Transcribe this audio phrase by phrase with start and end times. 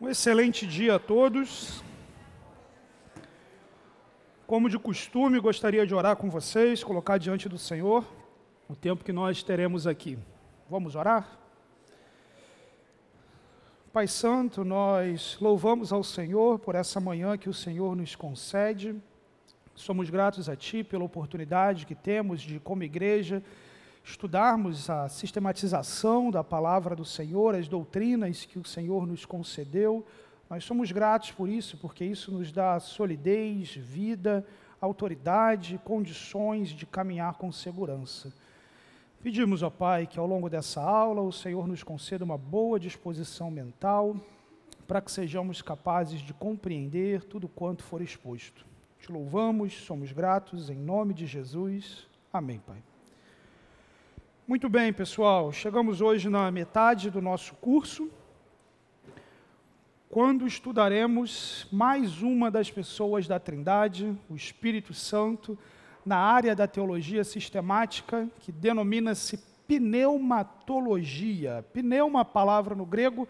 [0.00, 1.82] Um excelente dia a todos.
[4.46, 8.06] Como de costume, gostaria de orar com vocês, colocar diante do Senhor
[8.68, 10.16] o tempo que nós teremos aqui.
[10.70, 11.36] Vamos orar?
[13.92, 18.94] Pai Santo, nós louvamos ao Senhor por essa manhã que o Senhor nos concede.
[19.74, 23.42] Somos gratos a Ti pela oportunidade que temos de, como igreja,
[24.04, 30.04] estudarmos a sistematização da palavra do Senhor, as doutrinas que o Senhor nos concedeu.
[30.48, 34.46] Nós somos gratos por isso, porque isso nos dá solidez, vida,
[34.80, 38.32] autoridade, condições de caminhar com segurança.
[39.22, 43.50] Pedimos, ó Pai, que ao longo dessa aula o Senhor nos conceda uma boa disposição
[43.50, 44.16] mental
[44.86, 48.64] para que sejamos capazes de compreender tudo quanto for exposto.
[48.98, 52.08] Te louvamos, somos gratos, em nome de Jesus.
[52.32, 52.87] Amém, Pai.
[54.48, 58.10] Muito bem, pessoal, chegamos hoje na metade do nosso curso,
[60.08, 65.58] quando estudaremos mais uma das pessoas da Trindade, o Espírito Santo,
[66.02, 69.36] na área da teologia sistemática, que denomina-se
[69.66, 71.62] pneumatologia.
[71.74, 73.28] Pneuma, palavra no grego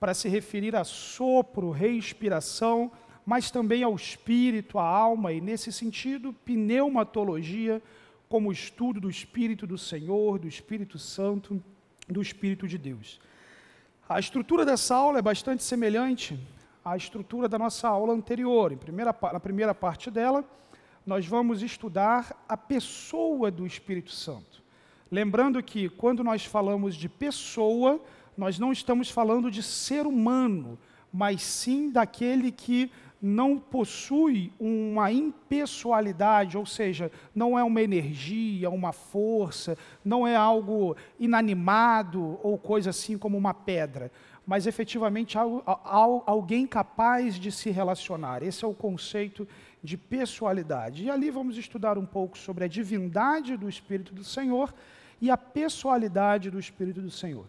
[0.00, 2.90] para se referir a sopro, respiração,
[3.26, 7.82] mas também ao espírito, à alma, e nesse sentido, pneumatologia
[8.34, 11.62] como o estudo do Espírito do Senhor, do Espírito Santo,
[12.08, 13.20] do Espírito de Deus.
[14.08, 16.36] A estrutura dessa aula é bastante semelhante
[16.84, 18.76] à estrutura da nossa aula anterior.
[18.76, 20.44] Primeira, na primeira parte dela,
[21.06, 24.64] nós vamos estudar a pessoa do Espírito Santo.
[25.12, 28.00] Lembrando que quando nós falamos de pessoa,
[28.36, 30.76] nós não estamos falando de ser humano,
[31.12, 32.90] mas sim daquele que
[33.26, 40.94] não possui uma impessoalidade, ou seja, não é uma energia, uma força, não é algo
[41.18, 44.12] inanimado ou coisa assim como uma pedra,
[44.46, 45.38] mas efetivamente
[46.26, 48.42] alguém capaz de se relacionar.
[48.42, 49.48] Esse é o conceito
[49.82, 51.04] de pessoalidade.
[51.04, 54.74] E ali vamos estudar um pouco sobre a divindade do Espírito do Senhor
[55.18, 57.46] e a pessoalidade do Espírito do Senhor.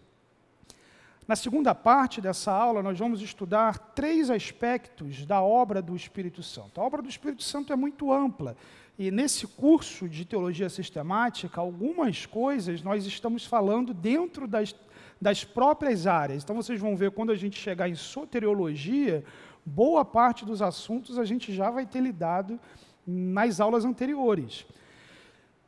[1.26, 6.80] Na segunda parte dessa aula, nós vamos estudar três aspectos da obra do Espírito Santo.
[6.80, 8.56] A obra do Espírito Santo é muito ampla.
[8.96, 14.72] E nesse curso de teologia sistemática, algumas coisas nós estamos falando dentro das,
[15.20, 16.44] das próprias áreas.
[16.44, 19.24] Então vocês vão ver quando a gente chegar em soteriologia,
[19.64, 22.58] boa parte dos assuntos a gente já vai ter lidado
[23.04, 24.64] nas aulas anteriores.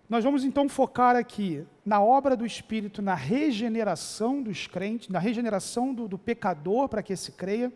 [0.08, 5.92] Nós vamos então focar aqui na obra do Espírito, na regeneração dos crentes, na regeneração
[5.92, 7.70] do, do pecador para que se creia,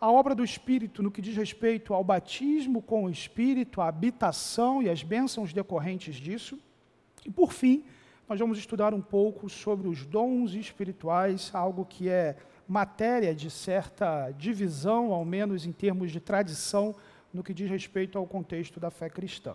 [0.00, 4.82] a obra do Espírito no que diz respeito ao batismo com o Espírito, a habitação
[4.82, 6.58] e as bênçãos decorrentes disso,
[7.24, 7.84] e por fim,
[8.28, 14.32] nós vamos estudar um pouco sobre os dons espirituais, algo que é matéria de certa
[14.32, 16.96] divisão, ao menos em termos de tradição,
[17.32, 19.54] no que diz respeito ao contexto da fé cristã.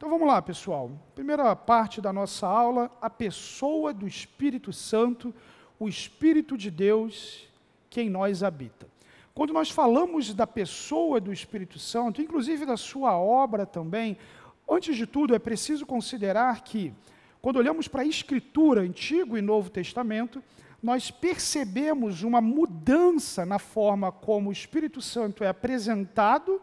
[0.00, 0.90] Então vamos lá, pessoal.
[1.14, 5.34] Primeira parte da nossa aula, a pessoa do Espírito Santo,
[5.78, 7.46] o Espírito de Deus
[7.90, 8.88] que em nós habita.
[9.34, 14.16] Quando nós falamos da pessoa do Espírito Santo, inclusive da sua obra também,
[14.66, 16.94] antes de tudo é preciso considerar que,
[17.42, 20.42] quando olhamos para a Escritura, Antigo e Novo Testamento,
[20.82, 26.58] nós percebemos uma mudança na forma como o Espírito Santo é apresentado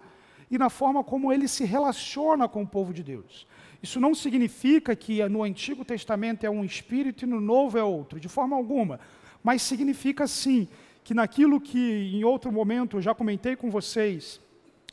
[0.49, 3.45] e na forma como ele se relaciona com o povo de Deus.
[3.81, 8.19] Isso não significa que no Antigo Testamento é um espírito e no Novo é outro,
[8.19, 8.99] de forma alguma.
[9.43, 10.67] Mas significa sim
[11.03, 14.41] que naquilo que em outro momento eu já comentei com vocês,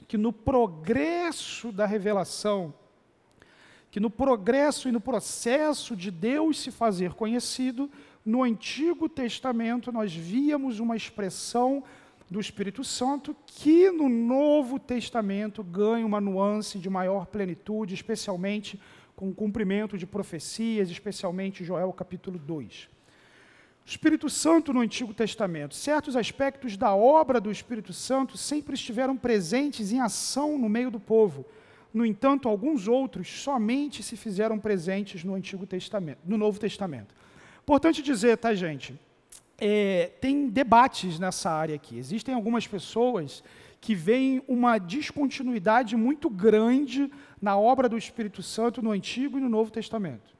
[0.06, 2.74] que no progresso da revelação,
[3.90, 7.90] que no progresso e no processo de Deus se fazer conhecido,
[8.24, 11.82] no Antigo Testamento nós víamos uma expressão
[12.34, 18.80] do Espírito Santo, que no Novo Testamento ganha uma nuance de maior plenitude, especialmente
[19.14, 22.88] com o cumprimento de profecias, especialmente Joel capítulo 2.
[23.86, 29.16] O Espírito Santo no Antigo Testamento, certos aspectos da obra do Espírito Santo sempre estiveram
[29.16, 31.46] presentes em ação no meio do povo.
[31.92, 37.14] No entanto, alguns outros somente se fizeram presentes no Antigo Testamento, no Novo Testamento.
[37.62, 38.98] Importante dizer, tá, gente?
[39.58, 41.96] É, tem debates nessa área aqui.
[41.96, 43.42] Existem algumas pessoas
[43.80, 47.10] que veem uma descontinuidade muito grande
[47.40, 50.34] na obra do Espírito Santo no Antigo e no Novo Testamento.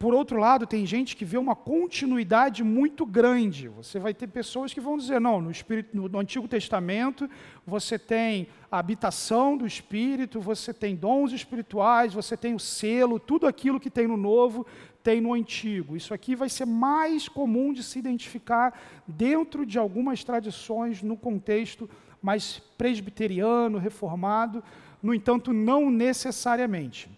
[0.00, 3.68] Por outro lado, tem gente que vê uma continuidade muito grande.
[3.68, 7.28] Você vai ter pessoas que vão dizer, não, no, Espírito, no, Antigo Testamento
[7.66, 13.46] você tem a habitação do Espírito, você tem dons espirituais, você tem o selo, tudo
[13.46, 14.66] aquilo que tem no Novo
[15.02, 15.96] tem no Antigo.
[15.96, 21.88] Isso aqui vai ser mais comum de se identificar dentro de algumas tradições no contexto
[22.22, 24.62] mais presbiteriano, reformado,
[25.02, 27.08] no entanto, não necessariamente.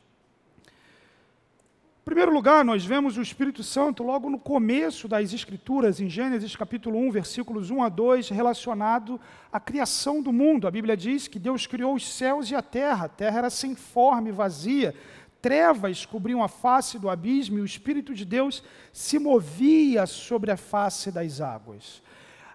[2.03, 6.57] Em primeiro lugar, nós vemos o Espírito Santo logo no começo das Escrituras, em Gênesis
[6.57, 9.21] capítulo 1, versículos 1 a 2, relacionado
[9.53, 10.67] à criação do mundo.
[10.67, 13.77] A Bíblia diz que Deus criou os céus e a terra, a terra era sem
[13.77, 14.93] forma e vazia,
[15.43, 18.63] trevas cobriam a face do abismo e o Espírito de Deus
[18.93, 22.01] se movia sobre a face das águas.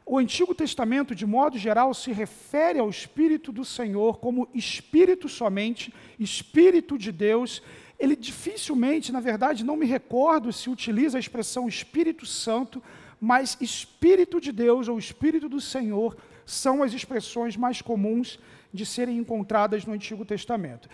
[0.06, 5.94] O Antigo Testamento, de modo geral, se refere ao Espírito do Senhor como Espírito somente,
[6.18, 7.62] Espírito de Deus,
[8.00, 12.82] ele dificilmente, na verdade, não me recordo se utiliza a expressão Espírito Santo,
[13.20, 18.40] mas Espírito de Deus ou Espírito do Senhor são as expressões mais comuns
[18.74, 20.88] de serem encontradas no Antigo Testamento.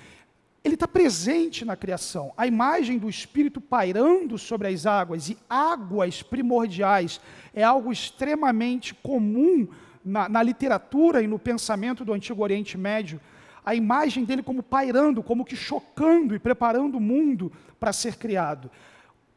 [0.64, 2.32] Ele está presente na criação.
[2.38, 7.20] A imagem do Espírito pairando sobre as águas e águas primordiais
[7.54, 9.68] é algo extremamente comum
[10.04, 13.20] na, na literatura e no pensamento do Antigo Oriente Médio
[13.66, 18.70] a imagem dele como pairando, como que chocando e preparando o mundo para ser criado.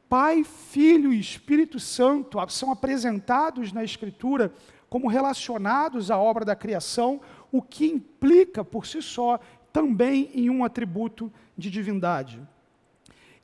[0.09, 4.53] Pai, Filho e Espírito Santo são apresentados na Escritura
[4.89, 7.21] como relacionados à obra da criação,
[7.51, 9.41] o que implica por si só
[9.77, 12.41] também em um atributo de divindade.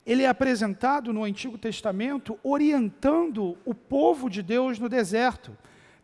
[0.03, 5.55] Ele é apresentado no Antigo Testamento orientando o povo de Deus no deserto.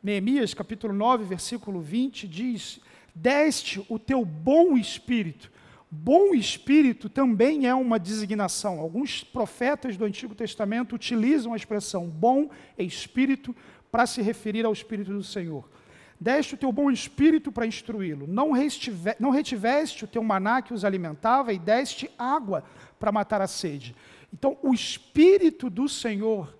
[0.04, 2.80] Neemias capítulo 9, versículo 20 diz:
[3.16, 5.52] deste o teu bom espírito.
[5.90, 8.80] Bom espírito também é uma designação.
[8.80, 13.56] Alguns profetas do Antigo Testamento utilizam a expressão bom espírito
[13.92, 15.68] para se referir ao Espírito do Senhor.
[16.19, 18.27] Deste o teu bom espírito para instruí-lo.
[18.27, 18.51] Não,
[19.19, 22.63] não retiveste o teu maná que os alimentava e deste água
[23.00, 23.95] para matar a sede.
[24.33, 26.56] Então, o Espírito do Senhor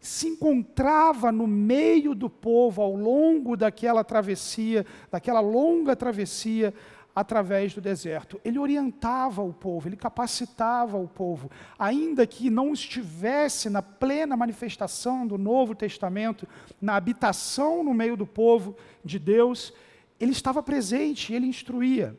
[0.00, 6.74] se encontrava no meio do povo ao longo daquela travessia, daquela longa travessia
[7.14, 8.40] através do deserto.
[8.44, 15.26] Ele orientava o povo, ele capacitava o povo, ainda que não estivesse na plena manifestação
[15.26, 16.48] do Novo Testamento,
[16.80, 19.72] na habitação no meio do povo de Deus,
[20.18, 22.16] ele estava presente, ele instruía.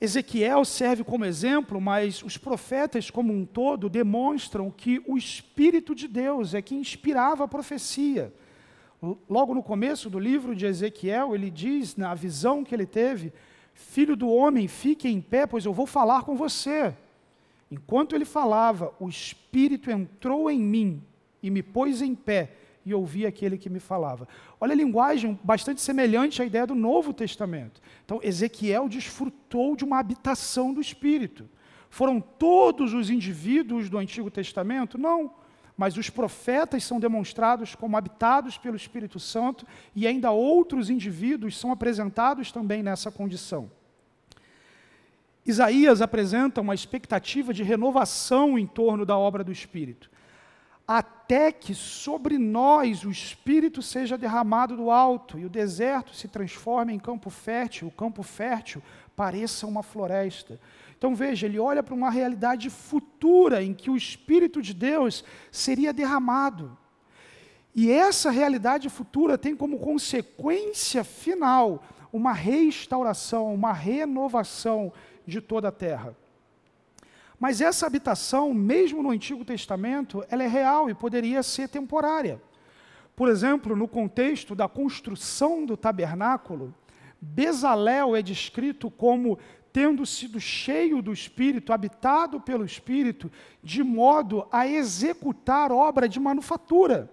[0.00, 6.06] Ezequiel serve como exemplo, mas os profetas como um todo demonstram que o Espírito de
[6.06, 8.32] Deus é que inspirava a profecia.
[9.28, 13.32] Logo no começo do livro de Ezequiel, ele diz, na visão que ele teve:
[13.74, 16.94] Filho do homem, fique em pé, pois eu vou falar com você.
[17.70, 21.02] Enquanto ele falava, o Espírito entrou em mim
[21.42, 22.52] e me pôs em pé
[22.86, 24.28] e ouvi aquele que me falava.
[24.60, 27.82] Olha a linguagem bastante semelhante à ideia do Novo Testamento.
[28.04, 31.48] Então, Ezequiel desfrutou de uma habitação do Espírito.
[31.90, 34.96] Foram todos os indivíduos do Antigo Testamento?
[34.96, 35.32] Não.
[35.76, 41.70] Mas os profetas são demonstrados como habitados pelo Espírito Santo e ainda outros indivíduos são
[41.70, 43.70] apresentados também nessa condição.
[45.44, 50.10] Isaías apresenta uma expectativa de renovação em torno da obra do Espírito
[50.86, 56.92] até que sobre nós o Espírito seja derramado do alto e o deserto se transforme
[56.92, 58.80] em campo fértil, o campo fértil
[59.16, 60.60] pareça uma floresta.
[60.98, 65.92] Então veja, ele olha para uma realidade futura em que o Espírito de Deus seria
[65.92, 66.76] derramado.
[67.74, 74.92] E essa realidade futura tem como consequência final uma restauração, uma renovação
[75.26, 76.16] de toda a terra.
[77.38, 82.40] Mas essa habitação, mesmo no Antigo Testamento, ela é real e poderia ser temporária.
[83.14, 86.74] Por exemplo, no contexto da construção do tabernáculo,
[87.20, 89.38] Bezalel é descrito como
[89.76, 93.30] tendo sido cheio do Espírito, habitado pelo Espírito,
[93.62, 97.12] de modo a executar obra de manufatura,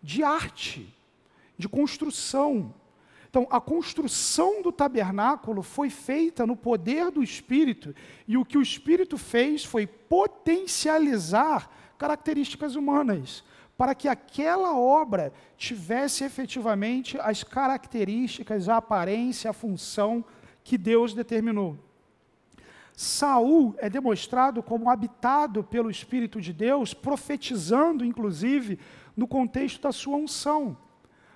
[0.00, 0.94] de arte,
[1.58, 2.72] de construção.
[3.28, 7.92] Então, a construção do tabernáculo foi feita no poder do Espírito,
[8.28, 13.42] e o que o Espírito fez foi potencializar características humanas,
[13.76, 20.24] para que aquela obra tivesse efetivamente as características, a aparência, a função
[20.64, 21.78] que Deus determinou.
[22.94, 28.78] Saul é demonstrado como habitado pelo Espírito de Deus, profetizando, inclusive,
[29.16, 30.76] no contexto da sua unção.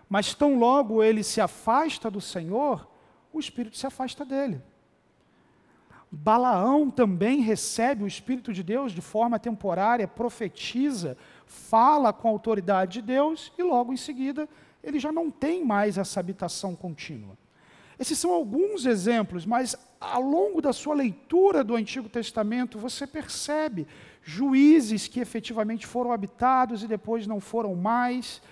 [0.09, 2.88] Mas tão logo ele se afasta do Senhor,
[3.33, 4.62] o Espírito se afasta dele.
[6.11, 11.16] Balaão também recebe o Espírito de Deus de forma temporária, profetiza,
[11.47, 14.49] fala com a autoridade de Deus e logo em seguida
[14.83, 17.37] ele já não tem mais essa habitação contínua.
[17.99, 23.87] Esses são alguns exemplos, mas ao longo da sua leitura do Antigo Testamento você percebe
[24.23, 28.43] juízes que efetivamente foram habitados e depois não foram mais,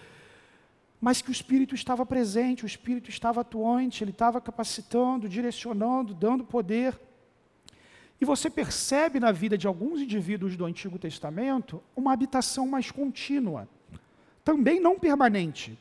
[1.00, 6.44] mas que o Espírito estava presente, o Espírito estava atuante, ele estava capacitando, direcionando, dando
[6.44, 6.98] poder.
[8.18, 13.68] E você percebe na vida de alguns indivíduos do Antigo Testamento uma habitação mais contínua,
[14.42, 15.78] também não permanente.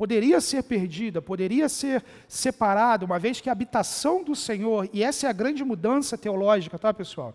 [0.00, 5.26] Poderia ser perdida, poderia ser separada, uma vez que a habitação do Senhor, e essa
[5.26, 7.34] é a grande mudança teológica, tá, pessoal?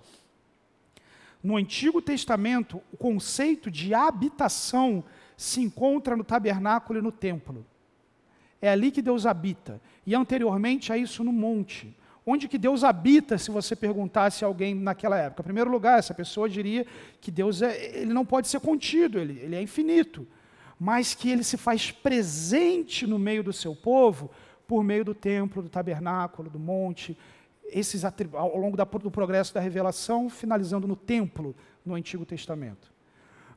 [1.43, 5.03] No Antigo Testamento, o conceito de habitação
[5.37, 7.63] se encontra no tabernáculo e no templo.
[8.59, 9.79] É ali que Deus habita.
[10.03, 11.95] E anteriormente a isso no monte.
[12.25, 15.43] Onde que Deus habita, se você perguntasse a alguém naquela época?
[15.43, 16.83] Em primeiro lugar, essa pessoa diria
[17.21, 20.27] que Deus é, ele não pode ser contido, ele, ele é infinito.
[20.79, 24.29] Mas que ele se faz presente no meio do seu povo
[24.67, 27.17] por meio do templo, do tabernáculo, do monte,
[27.67, 31.55] esses ao longo da, do progresso da revelação, finalizando no templo
[31.85, 32.93] no Antigo Testamento.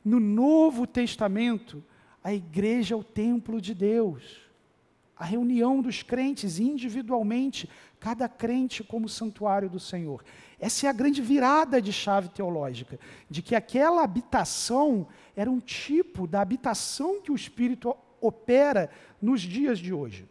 [0.05, 1.83] No Novo Testamento,
[2.23, 4.41] a igreja é o templo de Deus.
[5.17, 10.23] A reunião dos crentes individualmente, cada crente como santuário do Senhor.
[10.61, 12.99] Essa é a grande virada de chave teológica,
[13.29, 15.09] de que aquela habitação
[15.41, 18.91] era um tipo da habitação que o Espírito opera
[19.23, 20.29] nos dias de hoje.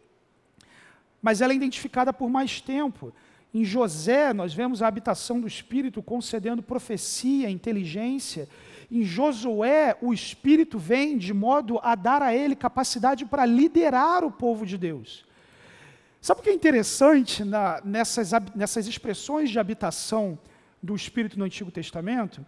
[1.22, 3.10] Mas ela é identificada por mais tempo.
[3.54, 8.50] Em José, nós vemos a habitação do Espírito concedendo profecia, inteligência.
[8.90, 14.30] Em Josué, o Espírito vem de modo a dar a ele capacidade para liderar o
[14.30, 15.24] povo de Deus.
[16.20, 20.38] Sabe o que é interessante na, nessas, nessas expressões de habitação
[20.82, 22.44] do Espírito no Antigo Testamento?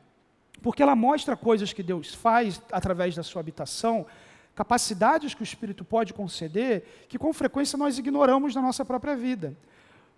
[0.62, 4.06] Porque ela mostra coisas que Deus faz através da sua habitação,
[4.54, 9.56] capacidades que o Espírito pode conceder, que com frequência nós ignoramos na nossa própria vida.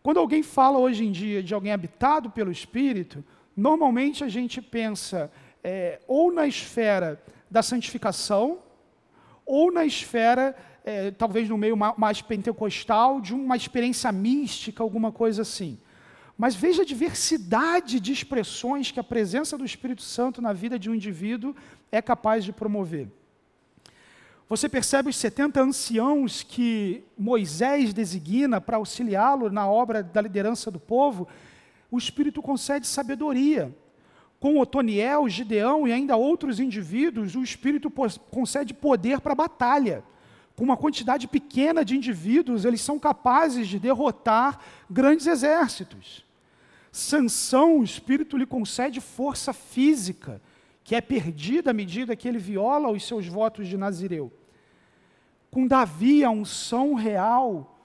[0.02, 3.24] Quando alguém fala hoje em dia de alguém habitado pelo Espírito,
[3.56, 5.30] normalmente a gente pensa
[5.62, 8.58] é, ou na esfera da santificação,
[9.46, 15.42] ou na esfera, é, talvez no meio mais pentecostal, de uma experiência mística, alguma coisa
[15.42, 15.78] assim.
[16.42, 20.90] Mas veja a diversidade de expressões que a presença do Espírito Santo na vida de
[20.90, 21.54] um indivíduo
[21.92, 23.06] é capaz de promover.
[24.48, 30.80] Você percebe os 70 anciãos que Moisés designa para auxiliá-lo na obra da liderança do
[30.80, 31.28] povo?
[31.88, 33.72] O Espírito concede sabedoria.
[34.40, 37.88] Com Otoniel, Gideão e ainda outros indivíduos, o Espírito
[38.32, 40.02] concede poder para a batalha.
[40.56, 44.58] Com uma quantidade pequena de indivíduos, eles são capazes de derrotar
[44.90, 46.31] grandes exércitos.
[46.92, 50.40] Sansão, o Espírito lhe concede força física,
[50.84, 54.30] que é perdida à medida que ele viola os seus votos de Nazireu
[55.52, 57.78] com Davi a unção real,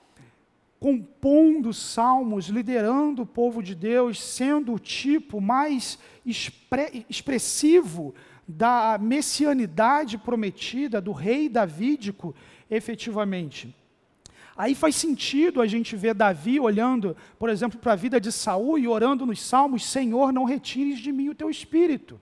[0.80, 8.16] compondo salmos, liderando o povo de Deus, sendo o tipo mais expre expressivo
[8.48, 12.34] da messianidade prometida do rei davídico,
[12.72, 13.76] efetivamente.
[14.58, 18.80] Aí faz sentido a gente ver Davi olhando, por exemplo, para a vida de Saul
[18.80, 22.20] e orando nos salmos: Senhor, não retires de mim o teu espírito.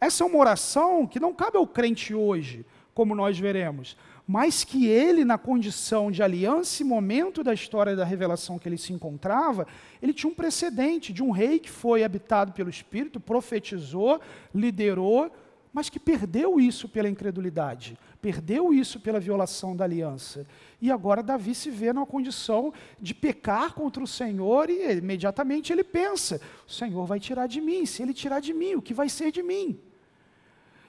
[0.00, 3.96] Essa é uma oração que não cabe ao crente hoje, como nós veremos,
[4.26, 8.78] mas que ele, na condição de aliança e momento da história da revelação que ele
[8.78, 9.66] se encontrava,
[10.00, 14.20] ele tinha um precedente de um rei que foi habitado pelo Espírito, profetizou,
[14.54, 15.30] liderou,
[15.74, 20.46] mas que perdeu isso pela incredulidade, perdeu isso pela violação da aliança.
[20.80, 25.82] E agora Davi se vê numa condição de pecar contra o Senhor e imediatamente ele
[25.82, 29.08] pensa: o Senhor vai tirar de mim, se ele tirar de mim, o que vai
[29.08, 29.76] ser de mim?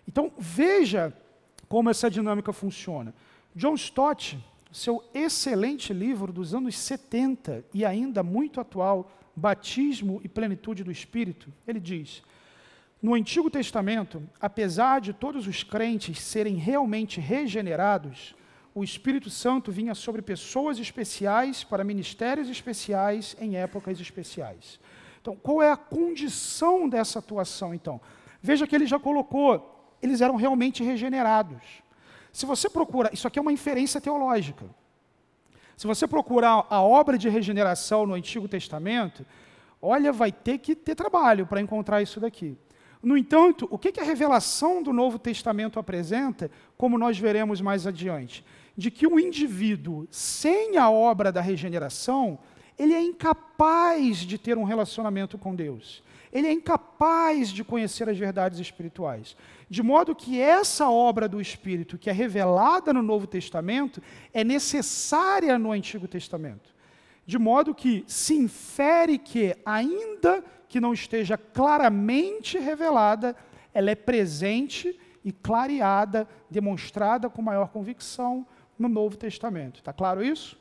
[0.08, 1.12] Então veja
[1.68, 3.12] como essa dinâmica funciona.
[3.56, 4.38] John Stott,
[4.72, 11.51] seu excelente livro dos anos 70 e ainda muito atual, Batismo e Plenitude do Espírito,
[11.68, 12.22] ele diz:
[13.05, 18.33] No Antigo Testamento, apesar de todos os crentes serem realmente regenerados,
[18.74, 24.79] o Espírito Santo vinha sobre pessoas especiais para ministérios especiais em épocas especiais.
[25.21, 28.01] Então, qual é a condição dessa atuação, então?
[28.41, 31.62] Veja que ele já colocou, eles eram realmente regenerados.
[32.33, 34.65] Se você procura, isso aqui é uma inferência teológica.
[35.77, 39.24] Se você procurar a obra de regeneração no Antigo Testamento,
[39.79, 42.57] olha, vai ter que ter trabalho para encontrar isso daqui.
[43.05, 48.43] No entanto, o que a revelação do Novo Testamento apresenta, como nós veremos mais adiante?
[48.75, 52.39] De que o indivíduo, sem a obra da regeneração,
[52.79, 56.01] ele é incapaz de ter um relacionamento com Deus.
[56.33, 59.38] Ele é incapaz de conhecer as verdades espirituais.
[59.69, 64.01] De modo que essa obra do Espírito, que é revelada no Novo Testamento,
[64.33, 66.74] é necessária no Antigo Testamento.
[67.24, 70.43] De modo que se infere que, ainda
[70.75, 73.34] que não esteja claramente revelada,
[73.74, 78.46] ela é presente e clareada, demonstrada com maior convicção
[78.77, 79.79] no Novo Testamento.
[79.79, 80.60] Está claro isso?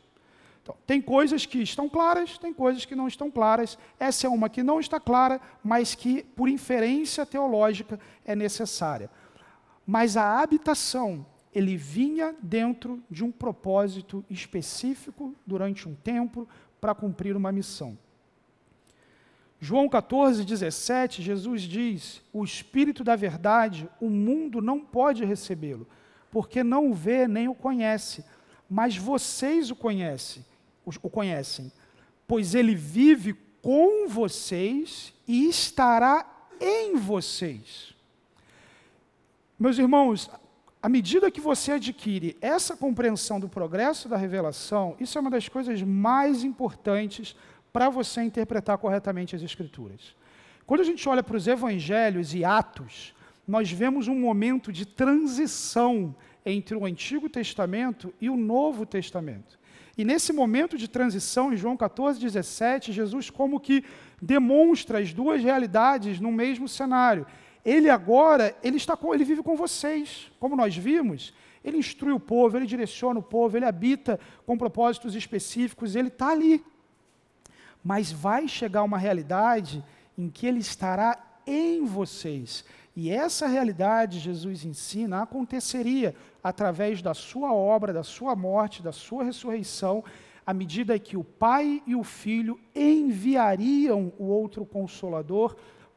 [0.62, 3.76] Então, tem coisas que estão claras, tem coisas que não estão claras.
[3.98, 9.10] Essa é uma que não está clara, mas que, por inferência teológica, é necessária.
[9.84, 16.48] Mas a habitação, ele vinha dentro de um propósito específico durante um tempo
[16.80, 17.98] para cumprir uma missão.
[19.64, 25.86] João 14, 17, Jesus diz: O Espírito da Verdade, o mundo não pode recebê-lo,
[26.30, 28.22] porque não o vê nem o conhece,
[28.68, 30.44] mas vocês o conhecem
[30.84, 31.72] o conhecem,
[32.26, 36.26] pois ele vive com vocês e estará
[36.60, 37.94] em vocês.
[39.58, 40.30] Meus irmãos,
[40.82, 45.48] à medida que você adquire essa compreensão do progresso da revelação, isso é uma das
[45.48, 47.34] coisas mais importantes
[47.74, 50.14] para você interpretar corretamente as Escrituras.
[50.64, 53.12] Quando a gente olha para os evangelhos e atos,
[53.48, 56.14] nós vemos um momento de transição
[56.46, 59.58] entre o Antigo Testamento e o Novo Testamento.
[59.98, 63.82] E nesse momento de transição, em João 14, 17, Jesus como que
[64.22, 67.26] demonstra as duas realidades no mesmo cenário.
[67.64, 71.34] Ele agora, ele está com, ele vive com vocês, como nós vimos.
[71.64, 76.28] Ele instrui o povo, ele direciona o povo, ele habita com propósitos específicos, ele está
[76.28, 76.62] ali.
[77.84, 79.84] Mas vai chegar uma realidade
[80.16, 82.64] em que ele estará em vocês.
[82.96, 89.24] E essa realidade, Jesus ensina, aconteceria através da sua obra, da sua morte, da sua
[89.24, 90.02] ressurreição,
[90.46, 95.56] à medida que o Pai e o Filho enviariam o outro consolador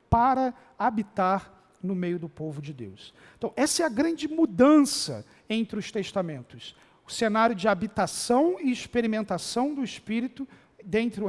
[0.09, 1.53] para habitar
[1.83, 3.13] no meio do povo de Deus.
[3.37, 6.75] Então, essa é a grande mudança entre os testamentos.
[7.05, 10.47] O cenário de habitação e experimentação do Espírito
[10.93, 11.23] entre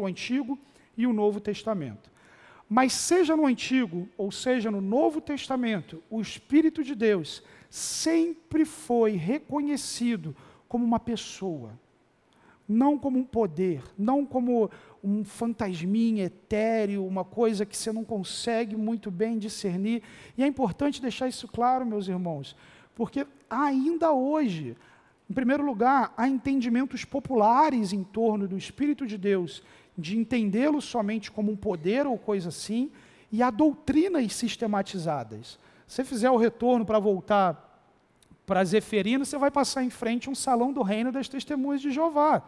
[0.00, 0.58] o Antigo
[0.96, 2.10] e o Novo Testamento.
[2.68, 9.12] Mas seja no Antigo ou seja no Novo Testamento, o Espírito de Deus sempre foi
[9.12, 10.36] reconhecido
[10.68, 11.78] como uma pessoa,
[12.68, 14.70] não como um poder, não como
[15.02, 20.02] um fantasminha etéreo, uma coisa que você não consegue muito bem discernir.
[20.36, 22.54] E é importante deixar isso claro, meus irmãos,
[22.94, 24.76] porque ainda hoje,
[25.28, 29.62] em primeiro lugar, há entendimentos populares em torno do Espírito de Deus
[29.96, 32.90] de entendê-lo somente como um poder ou coisa assim,
[33.30, 35.58] e há doutrinas sistematizadas.
[35.86, 37.66] Se você fizer o retorno para voltar
[38.46, 42.42] para Zeferino, você vai passar em frente um salão do reino das testemunhas de Jeová.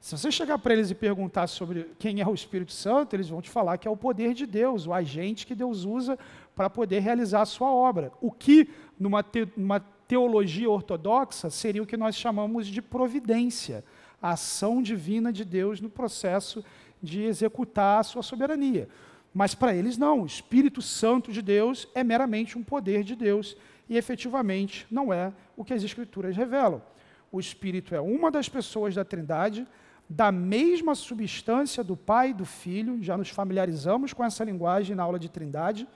[0.00, 3.40] Se você chegar para eles e perguntar sobre quem é o Espírito Santo, eles vão
[3.40, 6.18] te falar que é o poder de Deus, o agente que Deus usa
[6.54, 8.12] para poder realizar a sua obra.
[8.20, 13.84] O que, numa, te, numa teologia ortodoxa, seria o que nós chamamos de providência,
[14.20, 16.64] a ação divina de Deus no processo
[17.00, 18.88] de executar a sua soberania.
[19.34, 23.54] Mas para eles não, o Espírito Santo de Deus é meramente um poder de Deus
[23.86, 26.82] e efetivamente não é o que as Escrituras revelam.
[27.30, 29.66] O Espírito é uma das pessoas da Trindade,
[30.08, 35.02] da mesma substância do Pai e do Filho, já nos familiarizamos com essa linguagem na
[35.02, 35.86] aula de Trindade,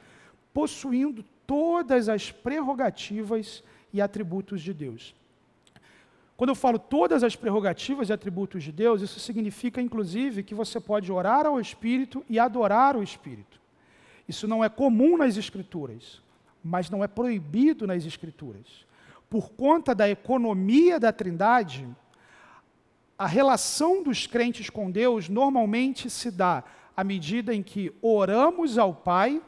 [0.52, 5.14] possuindo todas as prerrogativas e atributos de Deus.
[6.36, 10.80] Quando eu falo todas as prerrogativas e atributos de Deus, isso significa, inclusive, que você
[10.80, 13.60] pode orar ao Espírito e adorar o Espírito.
[14.28, 16.20] Isso não é comum nas Escrituras,
[16.64, 18.66] mas não é proibido nas Escrituras.
[19.28, 21.88] Por conta da economia da Trindade,
[23.18, 26.64] a relação dos crentes com Deus normalmente se dá
[26.96, 29.40] à medida em que oramos ao Pai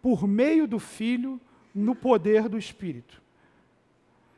[0.00, 1.40] por meio do Filho
[1.76, 3.22] no poder do Espírito.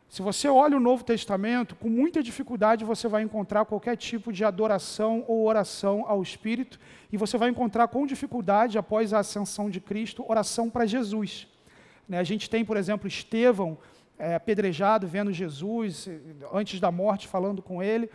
[0.08, 4.44] Se você olha o Novo Testamento, com muita dificuldade você vai encontrar qualquer tipo de
[4.44, 6.80] adoração ou oração ao Espírito,
[7.12, 11.46] e você vai encontrar com dificuldade, após a ascensão de Cristo, oração para Jesus.
[12.08, 13.78] Né, a gente tem, por exemplo, Estevão
[14.18, 16.08] é, apedrejado, vendo Jesus,
[16.52, 18.10] antes da morte, falando com ele,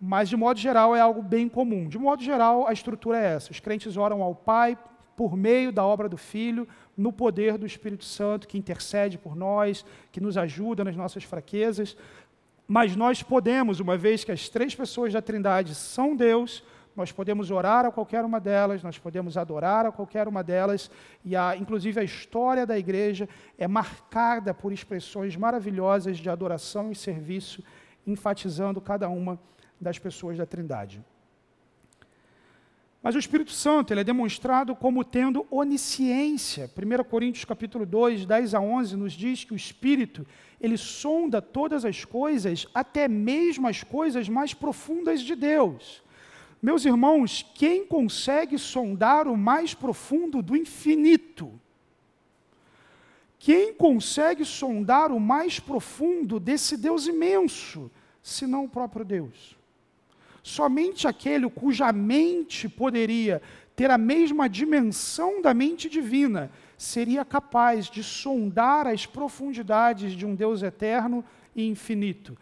[0.00, 1.88] mas de modo geral é algo bem comum.
[1.88, 4.76] De modo geral, a estrutura é essa: os crentes oram ao Pai
[5.16, 9.84] por meio da obra do Filho, no poder do Espírito Santo que intercede por nós,
[10.10, 11.96] que nos ajuda nas nossas fraquezas.
[12.66, 16.64] Mas nós podemos, uma vez que as três pessoas da Trindade são Deus,
[16.96, 20.90] nós podemos orar a qualquer uma delas, nós podemos adorar a qualquer uma delas,
[21.22, 23.28] e a, inclusive a história da igreja
[23.58, 27.62] é marcada por expressões maravilhosas de adoração e serviço,
[28.06, 29.38] enfatizando cada uma
[29.78, 31.04] das pessoas da Trindade.
[33.06, 36.68] Mas o Espírito Santo ele é demonstrado como tendo onisciência.
[36.76, 40.26] 1 Coríntios capítulo 2, 10 a 11 nos diz que o Espírito
[40.60, 46.02] ele sonda todas as coisas, até mesmo as coisas mais profundas de Deus.
[46.60, 51.52] Meus irmãos, quem consegue sondar o mais profundo do infinito?
[53.38, 57.88] Quem consegue sondar o mais profundo desse Deus imenso,
[58.20, 59.55] senão o próprio Deus?
[60.46, 63.42] Somente aquele cuja mente poderia
[63.74, 70.36] ter a mesma dimensão da mente divina seria capaz de sondar as profundidades de um
[70.36, 72.38] Deus eterno e infinito.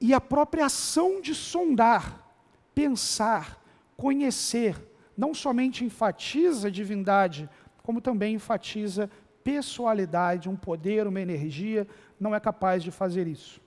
[0.00, 2.26] E a própria ação de sondar,
[2.74, 3.62] pensar,
[3.94, 4.74] conhecer,
[5.14, 7.46] não somente enfatiza a divindade,
[7.82, 9.10] como também enfatiza
[9.44, 11.86] pessoalidade, um poder, uma energia,
[12.18, 13.60] não é capaz de fazer isso.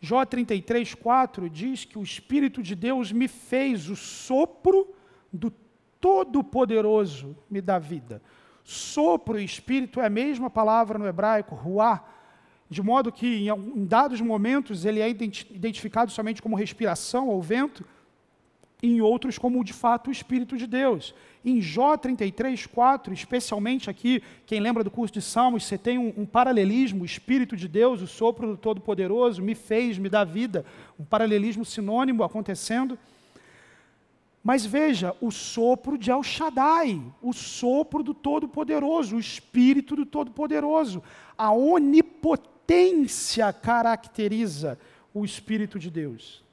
[0.00, 4.94] Jó 33, 4 diz que o Espírito de Deus me fez o sopro
[5.32, 5.52] do
[6.00, 8.22] Todo-Poderoso me dá vida.
[8.62, 12.04] Sopro e espírito é a mesma palavra no hebraico, ruá,
[12.68, 17.84] de modo que em, dados momentos ele é identificado somente como respiração ou vento,
[18.82, 21.14] em outros como de fato o Espírito de Deus.
[21.44, 26.12] Em Jó 33, 4, especialmente aqui, quem lembra do curso de Salmos, você tem um,
[26.16, 30.64] um paralelismo, o Espírito de Deus, o sopro do Todo-Poderoso, me fez, me dá vida,
[30.98, 32.98] um paralelismo sinônimo acontecendo.
[34.42, 41.02] Mas veja, o sopro de El Shaddai, o sopro do Todo-Poderoso, o Espírito do Todo-Poderoso.
[41.36, 44.78] A onipotência caracteriza
[45.12, 46.47] o Espírito de Deus.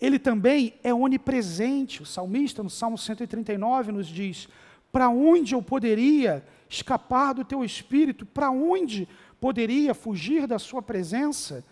[0.00, 2.02] Ele também é onipresente.
[2.02, 4.48] O salmista, no Salmo 139, nos diz:
[4.90, 8.24] Para onde eu poderia escapar do teu Espírito?
[8.24, 9.08] Para onde
[9.40, 11.64] poderia fugir da Sua presença?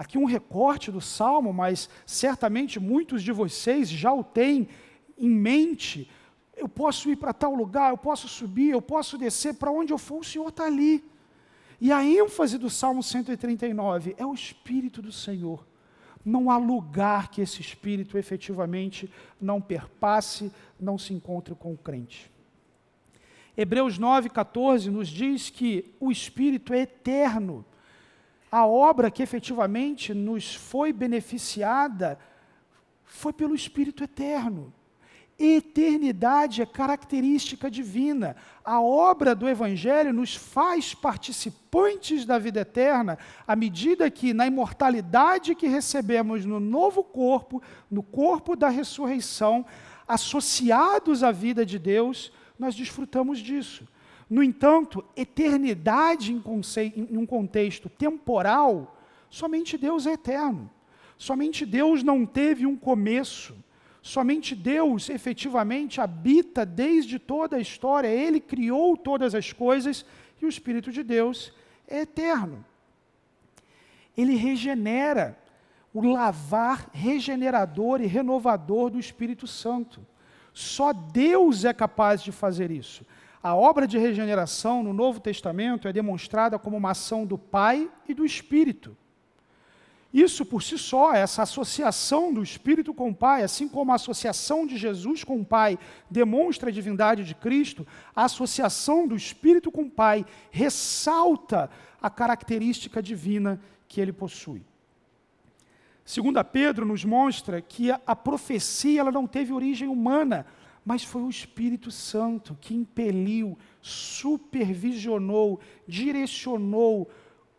[0.00, 4.66] aqui um recorte do salmo, mas certamente muitos de vocês já o têm
[5.18, 6.10] em mente.
[6.56, 9.98] Eu posso ir para tal lugar, eu posso subir, eu posso descer, para onde eu
[9.98, 11.04] for, o Senhor está ali.
[11.78, 15.66] E a ênfase do Salmo 139 é o Espírito do Senhor.
[16.24, 22.30] Não há lugar que esse Espírito efetivamente não perpasse, não se encontre com o crente.
[23.56, 27.64] Hebreus 9,14 nos diz que o Espírito é eterno
[28.50, 32.18] a obra que efetivamente nos foi beneficiada
[33.04, 34.72] foi pelo Espírito Eterno.
[35.42, 38.36] Eternidade é característica divina.
[38.62, 45.54] A obra do Evangelho nos faz participantes da vida eterna, à medida que, na imortalidade
[45.54, 49.64] que recebemos no novo corpo, no corpo da ressurreição,
[50.06, 53.88] associados à vida de Deus, nós desfrutamos disso.
[54.28, 58.94] No entanto, eternidade em, um contexto temporal,
[59.30, 60.70] somente Deus é eterno.
[61.16, 63.56] Somente Deus não teve um começo.
[64.02, 68.08] Somente Deus efetivamente habita desde toda a história.
[68.08, 70.04] Ele criou todas as coisas
[70.40, 71.52] e o Espírito de Deus
[71.86, 72.64] é eterno.
[74.16, 75.38] Ele regenera
[75.92, 80.06] o lavar regenerador e renovador do Espírito Santo.
[80.52, 83.04] Só Deus é capaz de fazer isso.
[83.42, 88.14] A obra de regeneração no Novo Testamento é demonstrada como uma ação do Pai e
[88.14, 88.96] do Espírito.
[90.12, 94.66] Isso por si só, essa associação do Espírito com o Pai, assim como a associação
[94.66, 95.78] de Jesus com o Pai
[96.10, 101.70] demonstra a divindade de Cristo, a associação do Espírito com o Pai ressalta
[102.02, 104.62] a característica divina que ele possui.
[106.04, 110.44] Segunda Pedro nos mostra que a, profecia ela não teve origem humana,
[110.84, 117.08] mas foi o Espírito Santo que impeliu, supervisionou, direcionou,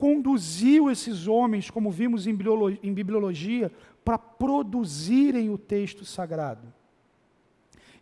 [0.02, 3.72] conduziu esses homens, como vimos em bibliologia,
[4.04, 6.74] para produzirem o texto sagrado.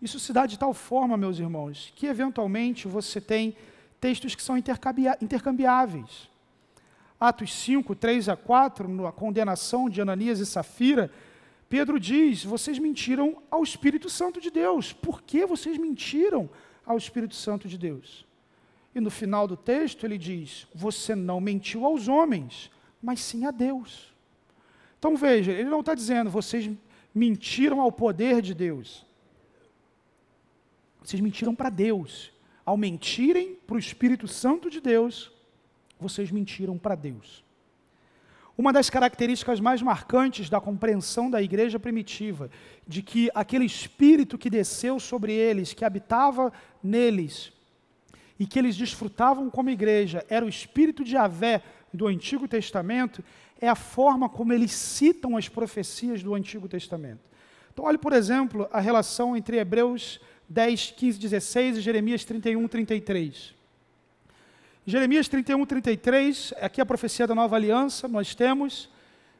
[0.02, 3.54] Isso se dá de tal forma, meus irmãos, que eventualmente você tem
[4.00, 6.30] textos que são intercambiáveis.
[7.20, 11.12] Atos 5, 3 a 4, na condenação de Ananias e Safira,
[11.68, 14.94] Pedro diz: vocês mentiram ao Espírito Santo de Deus.
[14.94, 16.50] Por que vocês mentiram
[16.86, 18.29] ao Espírito Santo de Deus?
[18.94, 22.72] E no final do texto ele diz: você não mentiu aos homens,
[23.02, 24.14] mas sim a Deus.
[24.98, 26.70] Então veja, ele não está dizendo vocês
[27.14, 29.06] mentiram ao poder de Deus.
[31.02, 32.32] Vocês mentiram para Deus.
[32.66, 35.32] Ao mentirem para o Espírito Santo de Deus,
[36.00, 37.44] vocês mentiram para Deus.
[38.58, 42.52] Uma das características mais marcantes da compreensão da igreja primitiva,
[42.86, 46.52] de que aquele espírito que desceu sobre eles, que habitava
[46.84, 47.54] neles,
[48.40, 51.62] e que eles desfrutavam como igreja, era o espírito de Avé
[51.94, 53.24] do Antigo Testamento,
[53.60, 57.20] é a forma como eles citam as profecias do Antigo Testamento.
[57.74, 63.54] Então, olhe, por exemplo, a relação entre Hebreus 10, 15, 16 e Jeremias 31, 33.
[64.86, 68.90] Jeremias 31, 33, aqui a profecia da nova aliança, nós temos,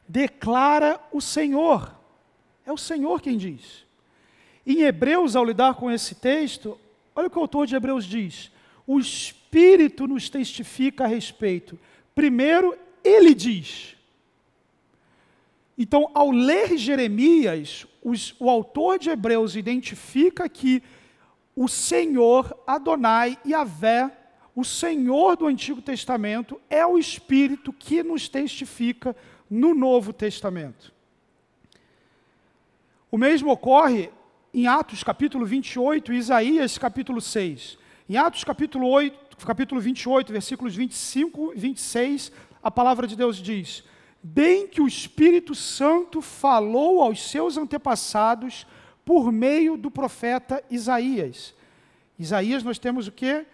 [0.06, 1.94] declara o Senhor.
[2.64, 3.84] É o Senhor quem diz.
[4.64, 6.78] Em Hebreus, ao lidar com esse texto,
[7.16, 8.52] olha o que o autor de Hebreus diz:
[8.92, 11.78] o Espírito nos testifica a respeito?
[12.12, 13.94] Primeiro, ele diz.
[15.78, 20.82] Então, ao ler Jeremias, os, o autor de Hebreus identifica que
[21.54, 24.10] o Senhor, Adonai e Avé,
[24.56, 29.14] o Senhor do Antigo Testamento, é o Espírito que nos testifica
[29.48, 30.92] no Novo Testamento.
[33.08, 34.10] O mesmo ocorre
[34.52, 37.78] em Atos capítulo 28 e Isaías capítulo 6.
[38.10, 43.84] Em Atos capítulo, 8, capítulo 28, versículos 25 e 26, a palavra de Deus diz:
[44.20, 48.66] Bem que o Espírito Santo falou aos seus antepassados
[49.04, 51.54] por meio do profeta Isaías.
[52.18, 53.46] Isaías, nós temos o que?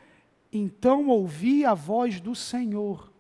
[0.51, 3.13] Então ouvi a voz do Senhor.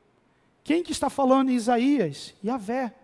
[0.64, 2.34] Quem que está falando em Isaías?
[2.42, 2.94] Yahvé.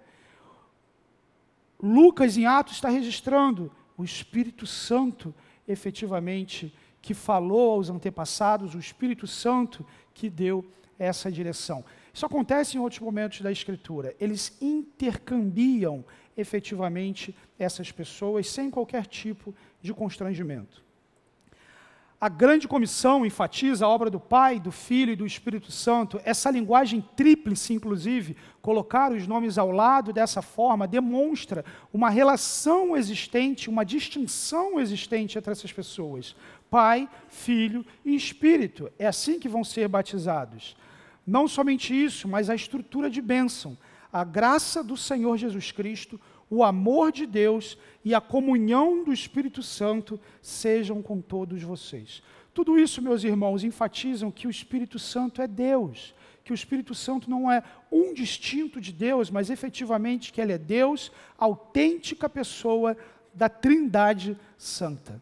[1.78, 5.34] Lucas, em Atos, está registrando o Espírito Santo,
[5.68, 9.84] efetivamente, que falou aos antepassados, o Espírito Santo
[10.14, 10.64] que deu
[10.98, 11.84] essa direção.
[12.14, 14.14] Isso acontece em outros momentos da Escritura.
[14.20, 16.04] Eles intercambiam
[16.36, 20.82] efetivamente essas pessoas sem qualquer tipo de constrangimento.
[22.20, 26.20] A grande comissão enfatiza a obra do Pai, do Filho e do Espírito Santo.
[26.24, 33.68] Essa linguagem tríplice, inclusive, colocar os nomes ao lado dessa forma, demonstra uma relação existente,
[33.68, 36.36] uma distinção existente entre essas pessoas.
[36.72, 38.90] Pai, Filho e Espírito.
[38.98, 40.74] É assim que vão ser batizados.
[41.26, 43.76] Não somente isso, mas a estrutura de bênção.
[44.10, 49.62] A graça do Senhor Jesus Cristo, o amor de Deus e a comunhão do Espírito
[49.62, 52.22] Santo sejam com todos vocês.
[52.54, 57.28] Tudo isso, meus irmãos, enfatizam que o Espírito Santo é Deus, que o Espírito Santo
[57.28, 62.96] não é um distinto de Deus, mas efetivamente que ele é Deus, autêntica pessoa
[63.34, 65.20] da Trindade Santa.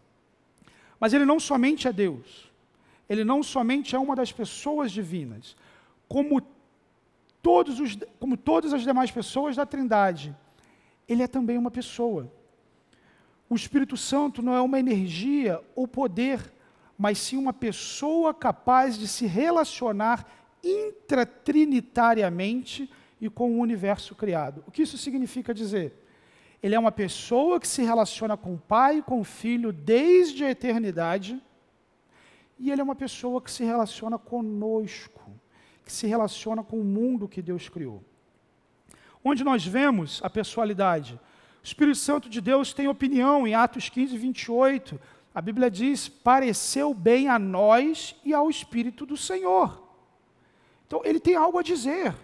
[1.00, 2.52] Mas ele não somente é Deus,
[3.08, 5.56] ele não somente é uma das pessoas divinas,
[6.06, 6.42] como,
[7.42, 10.36] todos os, como todas as demais pessoas da Trindade,
[11.08, 12.30] ele é também uma pessoa.
[13.48, 16.52] O Espírito Santo não é uma energia ou poder,
[16.96, 20.24] mas sim uma pessoa capaz de se relacionar
[20.62, 22.88] intratrinitariamente
[23.20, 24.62] e com o universo criado.
[24.66, 25.99] O que isso significa dizer?
[26.62, 30.44] Ele é uma pessoa que se relaciona com o Pai e com o Filho desde
[30.44, 31.40] a eternidade,
[32.58, 35.30] e ele é uma pessoa que se relaciona conosco,
[35.84, 38.04] que se relaciona com o mundo que Deus criou
[39.24, 41.14] onde nós vemos a pessoalidade.
[41.62, 45.00] O Espírito Santo de Deus tem opinião, em Atos 15, 28.
[45.34, 49.86] A Bíblia diz: pareceu bem a nós e ao Espírito do Senhor.
[50.86, 52.14] Então, ele tem algo a dizer.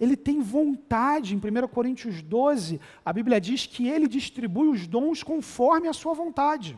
[0.00, 1.34] Ele tem vontade.
[1.34, 6.14] Em 1 Coríntios 12, a Bíblia diz que ele distribui os dons conforme a sua
[6.14, 6.76] vontade.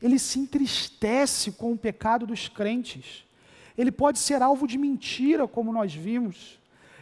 [0.00, 3.24] Ele se entristece com o pecado dos crentes.
[3.76, 6.60] Ele pode ser alvo de mentira, como nós vimos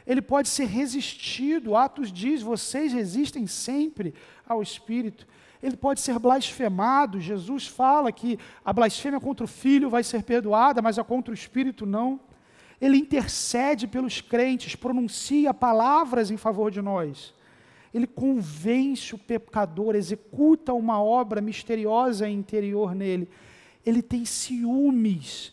[0.08, 1.76] ele pode ser resistido.
[1.76, 4.14] Atos diz: vocês resistem sempre
[4.48, 5.26] ao Espírito.
[5.62, 7.20] Ele pode ser blasfemado.
[7.20, 11.34] Jesus fala que a blasfêmia contra o Filho vai ser perdoada, mas a contra o
[11.34, 12.18] Espírito não.
[12.80, 17.34] Ele intercede pelos crentes, pronuncia palavras em favor de nós.
[17.92, 23.28] Ele convence o pecador, executa uma obra misteriosa interior nele.
[23.84, 25.52] Ele tem ciúmes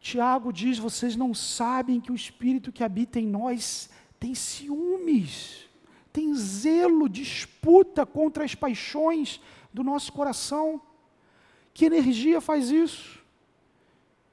[0.00, 5.68] Tiago diz: vocês não sabem que o Espírito que habita em nós tem ciúmes,
[6.12, 9.40] tem zelo, disputa contra as paixões
[9.72, 10.80] do nosso coração.
[11.74, 13.20] Que energia faz isso?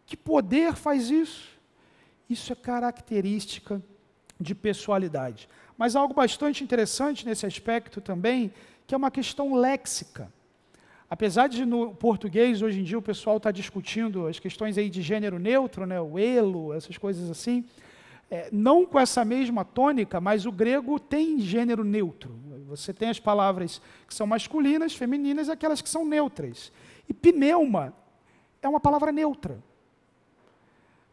[0.05, 1.56] Que poder faz isso?
[2.29, 3.81] Isso é característica
[4.39, 5.47] de pessoalidade.
[5.77, 8.51] Mas algo bastante interessante nesse aspecto também,
[8.85, 10.31] que é uma questão léxica.
[11.09, 15.01] Apesar de no português, hoje em dia, o pessoal está discutindo as questões aí de
[15.01, 17.63] gênero neutro, né, o elo, essas coisas assim,
[18.29, 22.37] é, não com essa mesma tônica, mas o grego tem gênero neutro.
[22.67, 26.71] Você tem as palavras que são masculinas, femininas aquelas que são neutras.
[27.07, 27.93] E pneuma
[28.61, 29.63] é uma palavra neutra.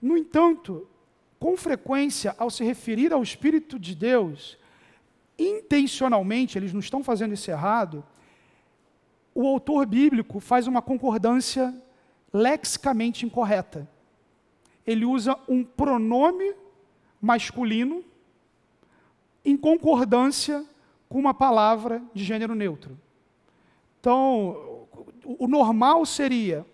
[0.03, 0.89] No entanto,
[1.45, 4.57] com frequência, ao se referir ao Espírito de Deus,
[5.39, 8.03] intencionalmente, eles não estão fazendo isso errado,
[9.35, 11.75] o autor bíblico faz uma concordância
[12.33, 13.87] lexicamente incorreta.
[14.87, 16.55] Ele usa um pronome
[17.21, 18.03] masculino
[19.45, 20.65] em concordância
[21.11, 22.99] com uma palavra de gênero neutro.
[24.01, 24.87] Então,
[25.27, 26.65] o normal seria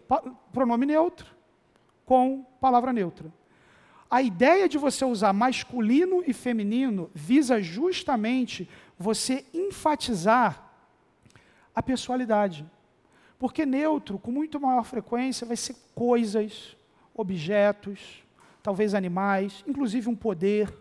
[0.53, 1.27] pronome neutro
[2.07, 3.40] com palavra neutra.
[4.11, 8.69] A ideia de você usar masculino e feminino visa justamente
[8.99, 10.69] você enfatizar
[11.73, 12.67] a pessoalidade.
[13.39, 16.77] Porque neutro, com muito maior frequência, vai ser coisas,
[17.15, 18.25] objetos,
[18.63, 20.75] talvez animais, inclusive um poder.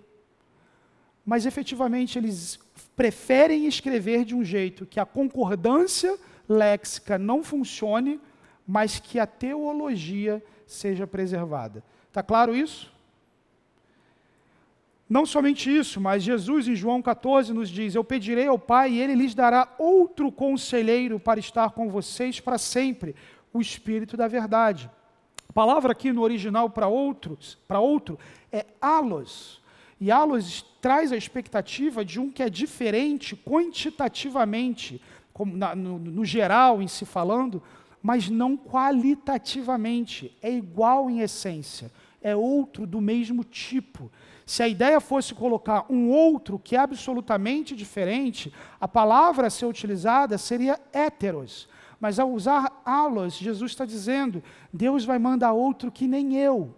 [1.23, 2.59] Mas efetivamente eles
[2.95, 8.19] preferem escrever de um jeito que a concordância léxica não funcione,
[8.67, 11.83] mas que a teologia seja preservada.
[12.07, 12.91] Está claro isso?
[15.09, 19.01] Não somente isso, mas Jesus em João 14 nos diz: Eu pedirei ao Pai e
[19.01, 23.15] ele lhes dará outro conselheiro para estar com vocês para sempre,
[23.51, 24.87] o Espírito da Verdade.
[25.49, 28.19] A palavra aqui no original para outros, para outro,
[28.51, 29.59] é alos.
[29.99, 35.01] E alos traz a expectativa de um que é diferente quantitativamente,
[35.53, 37.63] na, no, no geral em se falando,
[38.01, 40.37] mas não qualitativamente.
[40.39, 41.91] É igual em essência,
[42.21, 44.11] é outro do mesmo tipo.
[44.49, 49.67] Se a ideia fosse colocar um outro que é absolutamente diferente, a palavra a ser
[49.67, 51.69] utilizada seria héteros.
[51.99, 54.41] Mas ao usar alos, Jesus está dizendo:
[54.73, 56.73] Deus vai mandar outro que nem eu.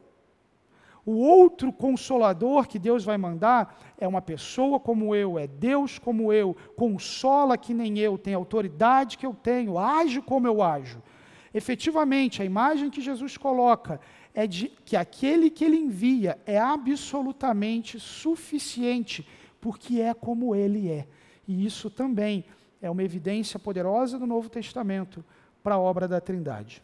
[1.06, 6.34] O outro consolador que Deus vai mandar é uma pessoa como eu, é Deus como
[6.34, 11.02] eu, consola que nem eu, tem autoridade que eu tenho, age como eu ajo.
[11.54, 14.00] Efetivamente, a imagem que Jesus coloca
[14.34, 19.28] é de que aquele que ele envia é absolutamente suficiente,
[19.60, 21.08] porque é como ele é.
[21.48, 22.46] E isso também
[22.82, 25.24] é uma evidência poderosa do Novo Testamento
[25.62, 26.82] para a obra da Trindade.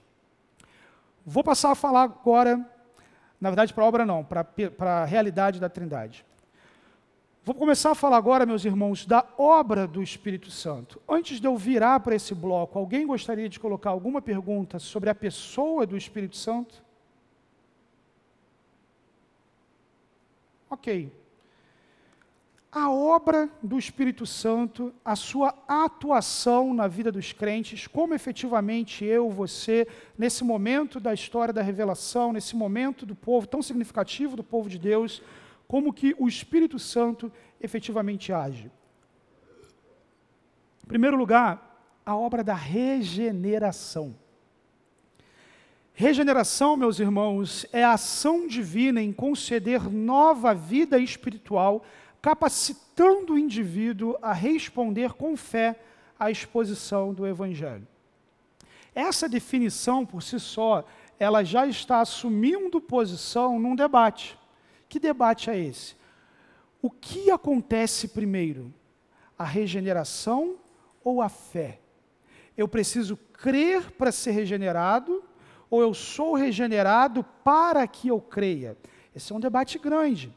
[1.25, 2.57] Vou passar a falar agora,
[3.39, 4.45] na verdade, para a obra não, para,
[4.79, 6.25] a realidade da Trindade.
[7.43, 11.01] Vou começar a falar agora, meus irmãos, da obra do Espírito Santo.
[11.07, 15.15] Antes de eu virar para esse bloco, alguém gostaria de colocar alguma pergunta sobre a
[15.15, 16.83] pessoa do Espírito Santo?
[20.69, 21.11] Ok.
[22.69, 29.29] A obra do Espírito Santo, a sua atuação na vida dos crentes, como efetivamente eu,
[29.31, 34.69] você, nesse momento da história da revelação, nesse momento do povo, tão significativo do povo
[34.69, 35.23] de Deus,
[35.67, 38.69] como que o Espírito Santo efetivamente age.
[40.83, 44.15] Em primeiro lugar, a obra da regeneração.
[45.99, 51.83] Regeneração, meus irmãos, é a ação divina em conceder nova vida espiritual,
[52.21, 55.75] capacitando o indivíduo a responder com fé
[56.19, 57.87] à exposição do Evangelho.
[58.93, 60.85] Essa definição, por si só,
[61.17, 64.37] ela já está assumindo posição num debate.
[64.87, 65.95] Que debate é esse?
[66.79, 68.71] O que acontece primeiro?
[69.35, 70.57] A regeneração
[71.03, 71.79] ou a fé?
[72.55, 75.23] Eu preciso crer para ser regenerado
[75.69, 78.77] ou eu sou regenerado para que eu creia?
[79.15, 80.31] Esse é um debate grande.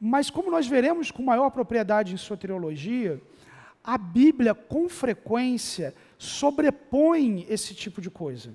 [0.00, 3.20] Mas, como nós veremos com maior propriedade em soteriologia,
[3.84, 8.52] a Bíblia, com frequência, sobrepõe esse tipo de coisa.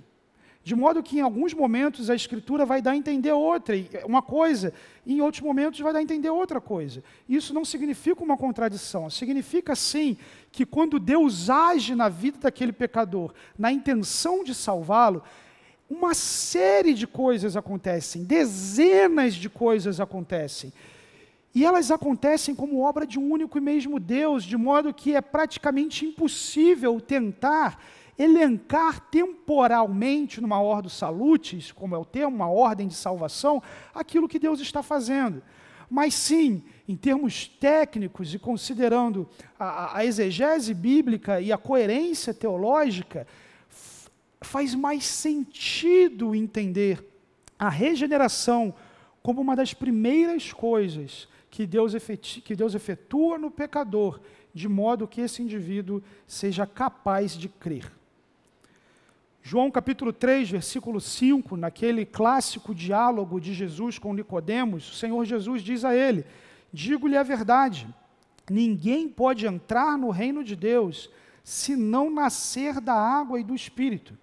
[0.64, 4.74] De modo que, em alguns momentos, a Escritura vai dar a entender outra, uma coisa,
[5.06, 7.02] e em outros momentos vai dar a entender outra coisa.
[7.30, 9.10] Isso não significa uma contradição.
[9.10, 10.18] Significa, sim,
[10.52, 15.24] que quando Deus age na vida daquele pecador, na intenção de salvá-lo,
[15.90, 20.74] uma série de coisas acontecem, dezenas de coisas acontecem.
[21.56, 25.22] E elas acontecem como obra de um único e mesmo Deus, de modo que é
[25.22, 27.82] praticamente impossível tentar
[28.18, 33.62] elencar temporalmente, numa ordem salutis, como é o termo, uma ordem de salvação,
[33.94, 35.42] aquilo que Deus está fazendo.
[35.90, 43.26] Mas sim, em termos técnicos e considerando a, a exegese bíblica e a coerência teológica,
[44.48, 47.06] faz mais sentido entender
[47.60, 48.74] a regeneração
[49.22, 51.94] como uma das primeiras coisas que Deus,
[52.44, 54.20] que Deus efetua no pecador,
[54.54, 57.92] de modo que esse indivíduo seja capaz de crer.
[59.44, 65.62] João capítulo 3, versículo 5, naquele clássico diálogo de Jesus com Nicodemos, o Senhor Jesus
[65.62, 66.26] diz a ele:
[66.72, 67.88] Digo-lhe a verdade,
[68.50, 71.10] ninguém pode entrar no reino de Deus
[71.44, 74.18] se não nascer da água e do espírito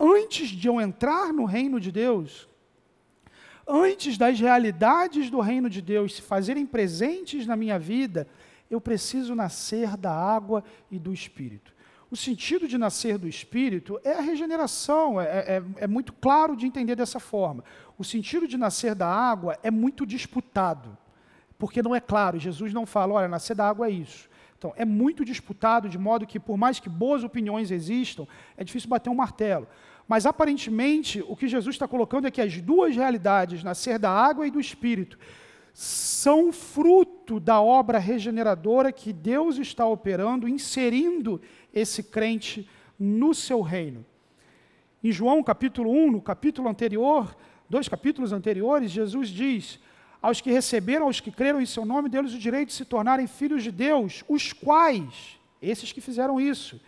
[0.00, 2.48] antes de eu entrar no reino de Deus,
[3.68, 8.26] antes das realidades do reino de Deus se fazerem presentes na minha vida,
[8.70, 11.74] eu preciso nascer da água e do Espírito.
[12.10, 16.66] O sentido de nascer do Espírito é a regeneração, é, é, é, muito claro de
[16.66, 17.62] entender dessa forma.
[17.98, 20.96] O sentido de nascer da água é muito disputado,
[21.58, 24.29] porque não é claro, Jesus não fala, olha, nascer da água é isso.
[24.60, 28.26] Então, é muito disputado, de modo que, por mais que boas opiniões existam,
[28.58, 29.66] é difícil bater um martelo.
[30.06, 34.46] Mas aparentemente, o que Jesus está colocando é que as duas realidades, nascer da água
[34.46, 35.18] e do espírito,
[35.72, 41.40] são fruto da obra regeneradora que Deus está operando, inserindo
[41.72, 44.04] esse crente no seu reino.
[45.02, 47.34] Em João capítulo 1, no capítulo anterior,
[47.66, 49.80] dois capítulos anteriores, Jesus diz:
[50.22, 53.26] Aos que receberam, aos que creram em seu nome, deu-lhes o direito de se tornarem
[53.26, 56.80] filhos de Deus, os quais, esses que fizeram isso,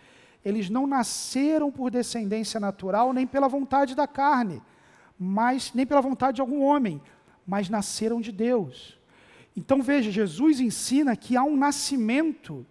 [0.45, 4.61] eles não nasceram por descendência natural, nem pela vontade da carne,
[5.17, 7.01] mas nem pela vontade de algum homem,
[7.47, 8.99] mas nasceram de Deus.
[9.55, 12.65] Então veja, Jesus ensina que há um nascimento,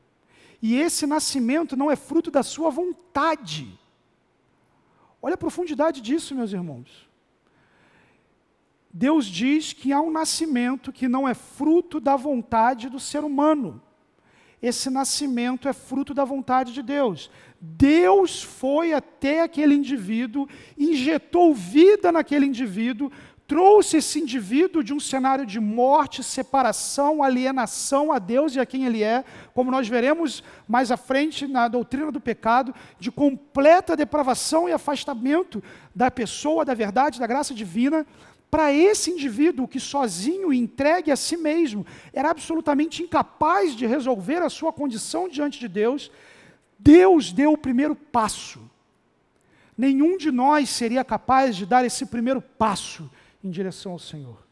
[0.60, 3.78] e esse nascimento não é fruto da sua vontade.
[5.20, 7.08] Olha a profundidade disso, meus irmãos.
[8.93, 13.80] Deus diz que há um nascimento que não é fruto da vontade do ser humano.
[14.61, 17.30] Esse nascimento é fruto da vontade de Deus.
[17.61, 23.11] Deus foi até aquele indivíduo, injetou vida naquele indivíduo,
[23.53, 28.86] trouxe esse indivíduo de um cenário de morte, separação, alienação a Deus e a quem
[28.86, 34.68] ele é, como nós veremos mais à frente na doutrina do pecado, de completa depravação
[34.68, 35.62] e afastamento
[35.95, 38.07] da pessoa, da verdade, da graça divina,
[38.53, 44.50] para esse indivíduo que sozinho entregue a si mesmo era absolutamente incapaz de resolver a
[44.50, 46.12] sua condição diante de Deus,
[46.78, 48.61] Deus deu o primeiro passo.
[49.74, 53.11] Nenhum de nós seria capaz de dar esse primeiro passo
[53.42, 54.46] em direção ao Senhor.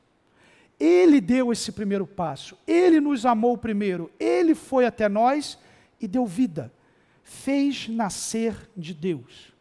[0.79, 5.59] Ele deu esse primeiro passo, ele nos amou primeiro, ele foi até nós
[6.01, 6.73] e deu vida,
[7.23, 9.53] fez nascer de Deus.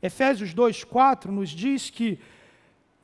[0.00, 2.18] Efésios 2,4 nos diz que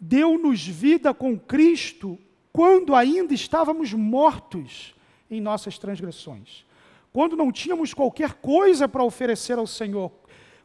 [0.01, 2.19] deu-nos vida com Cristo
[2.53, 4.95] quando ainda estávamos mortos
[5.31, 6.65] em nossas transgressões.
[7.13, 10.13] Quando não tínhamos qualquer coisa para oferecer ao Senhor,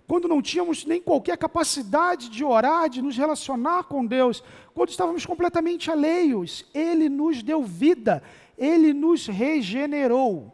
[0.08, 5.26] quando não tínhamos nem qualquer capacidade de orar, de nos relacionar com Deus, quando estávamos
[5.26, 8.22] completamente alheios, Ele nos deu vida,
[8.58, 10.54] Ele nos regenerou.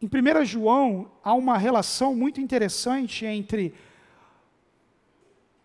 [0.00, 3.74] Em 1 João, há uma relação muito interessante entre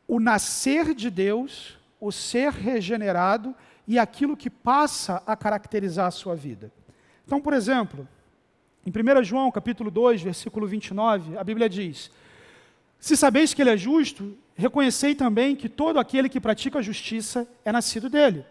[0.10, 3.55] o nascer de Deus, o ser regenerado
[3.88, 6.72] e aquilo que passa a caracterizar a sua vida.
[7.28, 8.07] Então, por exemplo,
[8.84, 12.10] em 1 João, capítulo 2, versículo 29, a Bíblia diz:
[12.99, 17.47] Se sabeis que ele é justo, reconhecei também que todo aquele que pratica a justiça
[17.64, 18.43] é nascido dele.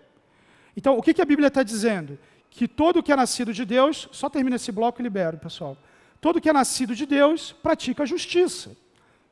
[0.77, 2.17] Então, o que, a Bíblia está dizendo?
[2.51, 5.77] Que todo que é nascido de Deus, só termina esse bloco e libero, pessoal.
[6.21, 8.77] Todo que é nascido de Deus pratica a justiça.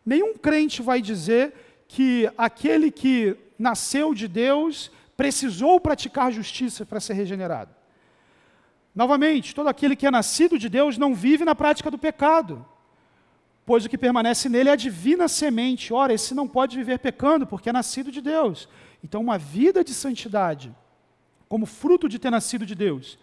[0.04, 1.52] Nenhum crente vai dizer
[1.88, 7.74] que aquele que nasceu de Deus precisou praticar justiça para ser regenerado.
[8.94, 12.64] Novamente, todo aquele que é nascido de Deus não vive na prática do pecado,
[13.64, 15.92] pois o que permanece nele é a divina semente.
[15.92, 18.68] Ora, esse não pode viver pecando, porque é nascido de Deus.
[19.04, 20.74] Então, uma vida de santidade,
[21.48, 23.18] como fruto de ter nascido de Deus.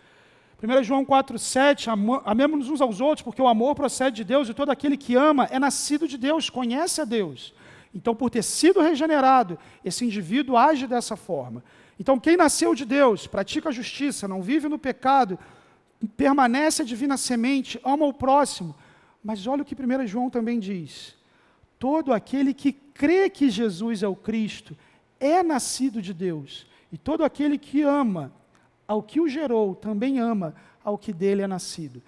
[0.62, 4.70] 1 João 4,7, amemos uns aos outros, porque o amor procede de Deus, e todo
[4.70, 7.54] aquele que ama é nascido de Deus, conhece a Deus.
[7.94, 11.64] Então, por ter sido regenerado, esse indivíduo age dessa forma.
[12.00, 15.38] Então, quem nasceu de Deus, pratica a justiça, não vive no pecado,
[16.18, 18.76] permanece a divina semente, ama o próximo.
[19.24, 21.16] Mas olha o que 1 João também diz:
[21.78, 24.76] todo aquele que crê que Jesus é o Cristo
[25.20, 28.34] é nascido de Deus, e todo aquele que ama
[28.88, 32.02] ao que o gerou também ama ao que dele é nascido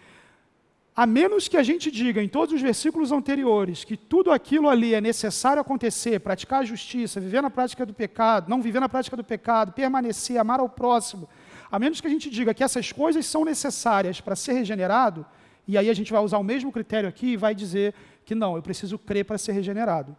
[0.95, 4.93] a menos que a gente diga em todos os versículos anteriores que tudo aquilo ali
[4.93, 9.17] é necessário acontecer, praticar a justiça, viver na prática do pecado, não viver na prática
[9.17, 11.27] do pecado, permanecer, amar ao próximo,
[11.69, 15.25] a menos que a gente diga que essas coisas são necessárias para ser regenerado,
[15.67, 17.93] e aí a gente vai usar o mesmo critério aqui e vai dizer
[18.23, 20.15] que não, eu preciso crer para ser regenerado.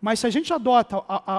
[0.00, 0.96] Mas se a gente adota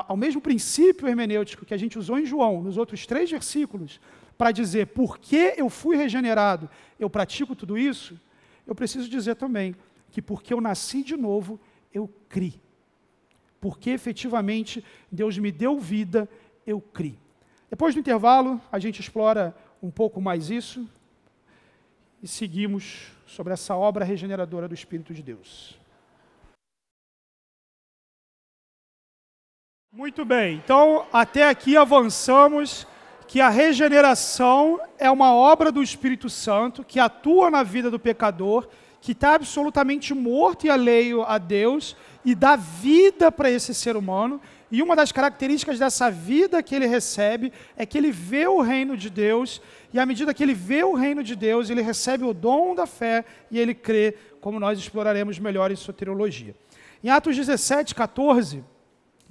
[0.08, 4.00] o mesmo princípio hermenêutico que a gente usou em João, nos outros três versículos,
[4.38, 8.18] para dizer por que eu fui regenerado, eu pratico tudo isso,
[8.66, 9.76] eu preciso dizer também
[10.12, 11.60] que porque eu nasci de novo,
[11.94, 12.62] eu criei.
[13.60, 16.30] Porque efetivamente Deus me deu vida,
[16.66, 17.18] eu criei.
[17.70, 20.88] Depois do intervalo, a gente explora um pouco mais isso
[22.22, 25.78] e seguimos sobre essa obra regeneradora do Espírito de Deus.
[29.92, 32.88] Muito bem, então até aqui avançamos
[33.28, 38.68] que a regeneração é uma obra do Espírito Santo que atua na vida do pecador,
[39.02, 44.40] que está absolutamente morto e alheio a Deus e dá vida para esse ser humano.
[44.72, 48.98] E uma das características dessa vida que ele recebe é que ele vê o reino
[48.98, 49.62] de Deus,
[49.94, 52.88] e à medida que ele vê o reino de Deus, ele recebe o dom da
[52.88, 56.56] fé e ele crê, como nós exploraremos melhor em soteriologia.
[57.04, 58.64] Em Atos 17, 14,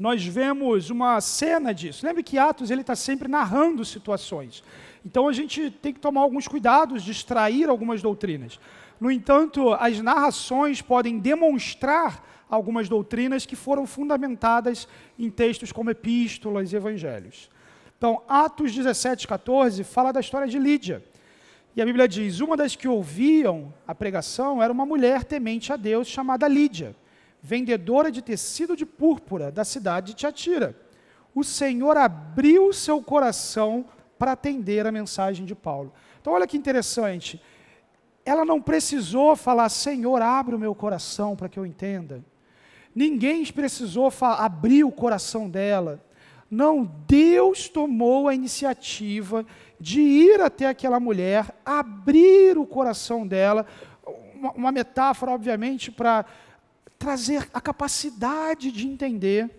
[0.02, 2.04] nós vemos uma cena disso.
[2.04, 4.64] Lembre que Atos ele está sempre narrando situações.
[5.06, 8.58] Então a gente tem que tomar alguns cuidados de extrair algumas doutrinas.
[9.00, 16.72] No entanto, as narrações podem demonstrar algumas doutrinas que foram fundamentadas em textos como epístolas
[16.72, 17.48] e evangelhos.
[17.96, 21.00] Então, Atos 17, 14 fala da história de Lídia.
[21.76, 25.76] E a Bíblia diz: uma das que ouviam a pregação era uma mulher temente a
[25.76, 26.92] Deus chamada Lídia,
[27.42, 30.76] vendedora de tecido de púrpura da cidade de Tiatira.
[31.34, 33.84] O Senhor abriu seu coração
[34.18, 35.92] para atender a mensagem de Paulo.
[36.20, 37.42] Então, olha que interessante.
[38.24, 42.24] Ela não precisou falar, Senhor, abre o meu coração para que eu entenda.
[42.94, 46.00] Ninguém precisou abrir o coração dela.
[46.48, 49.44] Não, Deus tomou a iniciativa
[49.80, 53.66] de ir até aquela mulher, abrir o coração dela,
[54.34, 56.26] uma, uma metáfora, obviamente, para
[57.02, 59.50] trazer a capacidade de entender.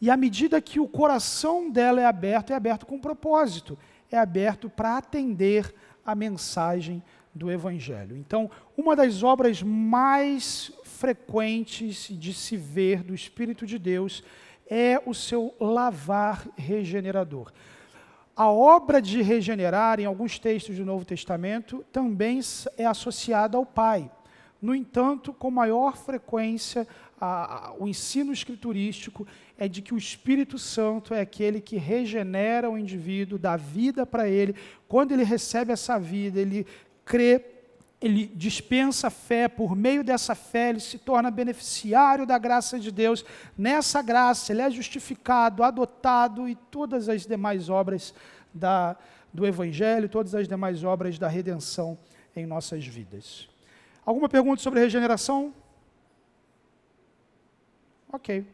[0.00, 3.78] E à medida que o coração dela é aberto, é aberto com propósito,
[4.10, 7.02] é aberto para atender a mensagem
[7.34, 8.16] do Evangelho.
[8.16, 14.24] Então, uma das obras mais frequentes de se ver do Espírito de Deus
[14.66, 17.52] é o seu lavar regenerador.
[18.34, 22.40] A obra de regenerar, em alguns textos do Novo Testamento, também
[22.78, 24.10] é associada ao Pai.
[24.64, 26.88] No entanto, com maior frequência,
[27.20, 29.26] a, a, o ensino escriturístico
[29.58, 34.26] é de que o Espírito Santo é aquele que regenera o indivíduo, dá vida para
[34.26, 34.56] ele.
[34.88, 36.66] Quando ele recebe essa vida, ele
[37.04, 37.44] crê
[38.00, 43.22] ele dispensa fé, por meio dessa fé ele se torna beneficiário da graça de Deus.
[43.56, 48.14] Nessa graça ele é justificado, adotado e todas as demais obras
[48.52, 48.96] da,
[49.30, 51.98] do Evangelho, todas as demais obras da redenção
[52.34, 53.52] em nossas vidas.
[54.04, 55.54] Alguma pergunta sobre regeneração?
[58.12, 58.46] Ok.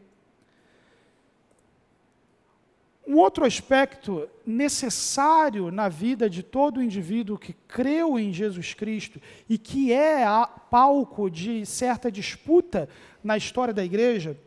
[3.06, 9.58] Um outro aspecto necessário na vida de todo indivíduo que creu em Jesus Cristo e
[9.58, 10.24] que é
[10.70, 12.88] palco de certa disputa
[13.22, 14.38] na história da igreja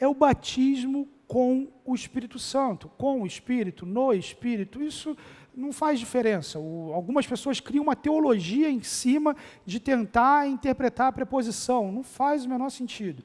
[0.00, 4.82] é o batismo com o Espírito Santo, com o Espírito, no Espírito.
[4.82, 5.16] Isso
[5.56, 6.58] não faz diferença.
[6.58, 9.34] O, algumas pessoas criam uma teologia em cima
[9.64, 11.90] de tentar interpretar a preposição.
[11.90, 13.24] Não faz o menor sentido.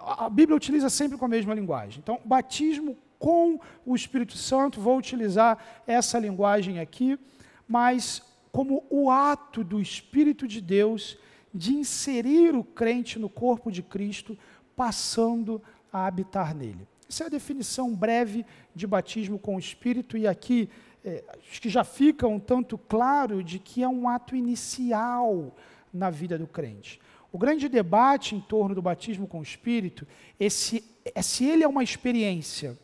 [0.00, 2.00] A Bíblia utiliza sempre com a mesma linguagem.
[2.02, 7.18] Então, batismo com o Espírito Santo, vou utilizar essa linguagem aqui,
[7.66, 8.20] mas
[8.52, 11.16] como o ato do Espírito de Deus
[11.54, 14.36] de inserir o crente no corpo de Cristo,
[14.76, 16.86] passando a habitar nele.
[17.08, 18.44] Essa é a definição breve
[18.74, 20.68] de batismo com o Espírito, e aqui
[21.04, 25.54] é, acho que já fica um tanto claro de que é um ato inicial
[25.92, 26.98] na vida do crente.
[27.30, 30.06] O grande debate em torno do batismo com o Espírito
[30.40, 30.82] é se,
[31.14, 32.78] é se ele é uma experiência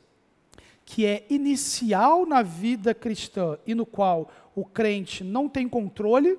[0.84, 6.36] que é inicial na vida cristã e no qual o crente não tem controle,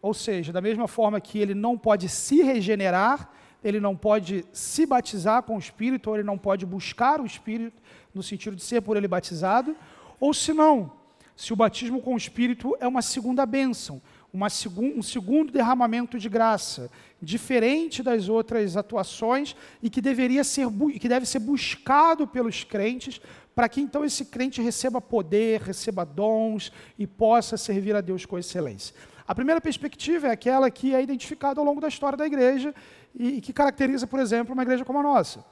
[0.00, 3.30] ou seja, da mesma forma que ele não pode se regenerar,
[3.62, 7.80] ele não pode se batizar com o Espírito, ou ele não pode buscar o Espírito,
[8.12, 9.76] no sentido de ser por ele batizado,
[10.18, 10.90] ou se não,
[11.36, 14.00] se o batismo com o Espírito é uma segunda bênção,
[14.32, 20.66] uma um segundo derramamento de graça, diferente das outras atuações e que deveria ser
[20.98, 23.20] que deve ser buscado pelos crentes
[23.54, 28.38] para que então esse crente receba poder, receba dons e possa servir a Deus com
[28.38, 28.94] excelência.
[29.26, 32.74] A primeira perspectiva é aquela que é identificada ao longo da história da igreja
[33.14, 35.44] e, que caracteriza, por exemplo, uma igreja como a nossa.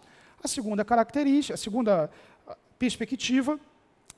[0.42, 2.10] A segunda característica, a segunda
[2.48, 3.60] ah, perspectiva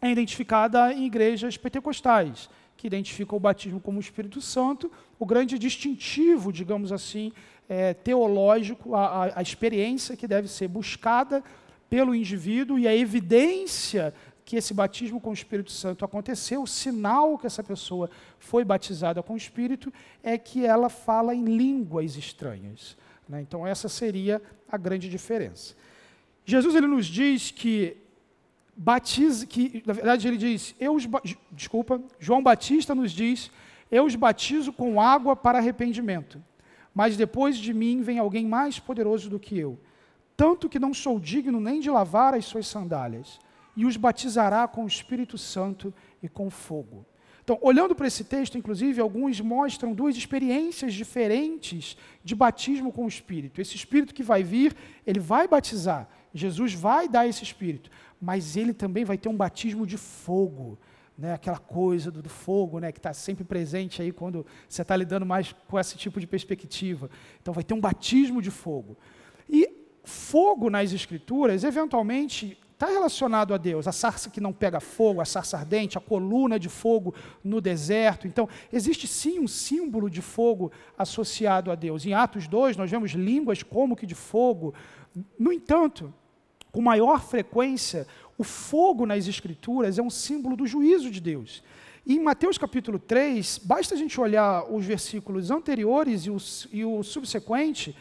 [0.03, 5.57] é identificada em igrejas pentecostais, que identificam o batismo como o Espírito Santo, o grande
[5.57, 7.33] distintivo, digamos assim,
[7.69, 11.43] é, teológico, a, a, a experiência que deve ser buscada
[11.89, 14.13] pelo indivíduo e a evidência
[14.45, 19.23] que esse batismo com o Espírito Santo aconteceu, o sinal que essa pessoa foi batizada
[19.23, 22.97] com o Espírito, é que ela fala em línguas estranhas.
[23.29, 23.41] Né?
[23.41, 25.77] Então, essa seria a grande diferença.
[26.45, 27.97] Jesus ele nos diz que
[28.77, 31.07] batiza, que na verdade ele diz, eu os,
[31.51, 33.51] desculpa, João Batista nos diz,
[33.91, 36.43] eu os batizo com água para arrependimento,
[36.95, 39.79] mas depois de mim vem alguém mais poderoso do que eu
[40.43, 43.39] tanto que não sou digno nem de lavar as suas sandálias,
[43.77, 47.07] e os batizará com o Espírito Santo e com fogo.
[47.45, 53.09] Então, olhando para esse texto, inclusive, alguns mostram duas experiências diferentes de batismo com o
[53.09, 53.61] Espírito.
[53.61, 57.89] Esse Espírito que vai vir, ele vai batizar, Jesus vai dar esse Espírito,
[58.23, 60.79] mas ele também vai ter um batismo de fogo.
[61.19, 64.97] Né, aquela coisa do, do fogo né, que está sempre presente aí quando você está
[64.97, 67.11] lidando mais com esse tipo de perspectiva.
[67.41, 68.97] Então, vai ter um batismo de fogo.
[69.49, 69.71] E
[70.03, 73.87] fogo nas Escrituras, eventualmente, está relacionado a Deus.
[73.87, 77.15] A sarça que não pega fogo, a sarça ardente, a coluna de fogo
[77.45, 78.27] no deserto.
[78.27, 82.07] Então, existe sim um símbolo de fogo associado a Deus.
[82.07, 84.73] Em Atos 2, nós vemos línguas como que de fogo.
[85.39, 86.13] No entanto,
[86.73, 88.07] com maior frequência,
[88.39, 91.63] o fogo nas Escrituras é um símbolo do juízo de Deus.
[92.05, 96.37] E em Mateus capítulo 3, basta a gente olhar os versículos anteriores e o,
[96.73, 97.95] e o subsequente,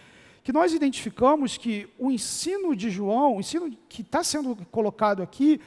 [0.44, 5.62] que nós identificamos que o ensino de João, o ensino que está sendo colocado aqui,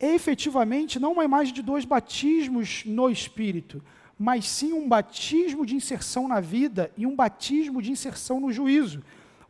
[0.00, 3.82] é efetivamente não uma imagem de dois batismos no Espírito,
[4.18, 9.02] mas sim um batismo de inserção na vida e um batismo de inserção no juízo.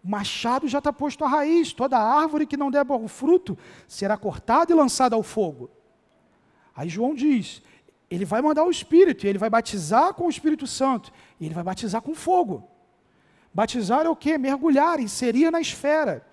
[0.05, 3.57] O machado já está posto à raiz, toda árvore que não der bom fruto
[3.89, 5.71] será cortada e lançada ao fogo.
[6.77, 7.63] Aí João diz:
[8.11, 11.55] ele vai mandar o Espírito, e ele vai batizar com o Espírito Santo, e ele
[11.55, 12.69] vai batizar com fogo.
[13.53, 14.37] Batizar é o quê?
[14.37, 16.25] Mergulhar, inserir na esfera.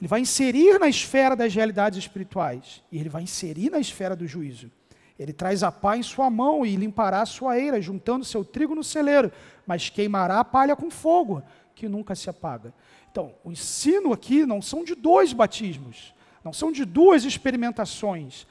[0.00, 4.26] Ele vai inserir na esfera das realidades espirituais, e ele vai inserir na esfera do
[4.26, 4.70] juízo.
[5.18, 8.74] Ele traz a pá em sua mão e limpará a sua eira, juntando seu trigo
[8.74, 9.32] no celeiro,
[9.66, 11.42] mas queimará a palha com fogo,
[11.78, 12.74] que nunca se apaga.
[13.10, 16.12] Então, o ensino aqui não são de dois batismos,
[16.44, 18.46] não são de duas experimentações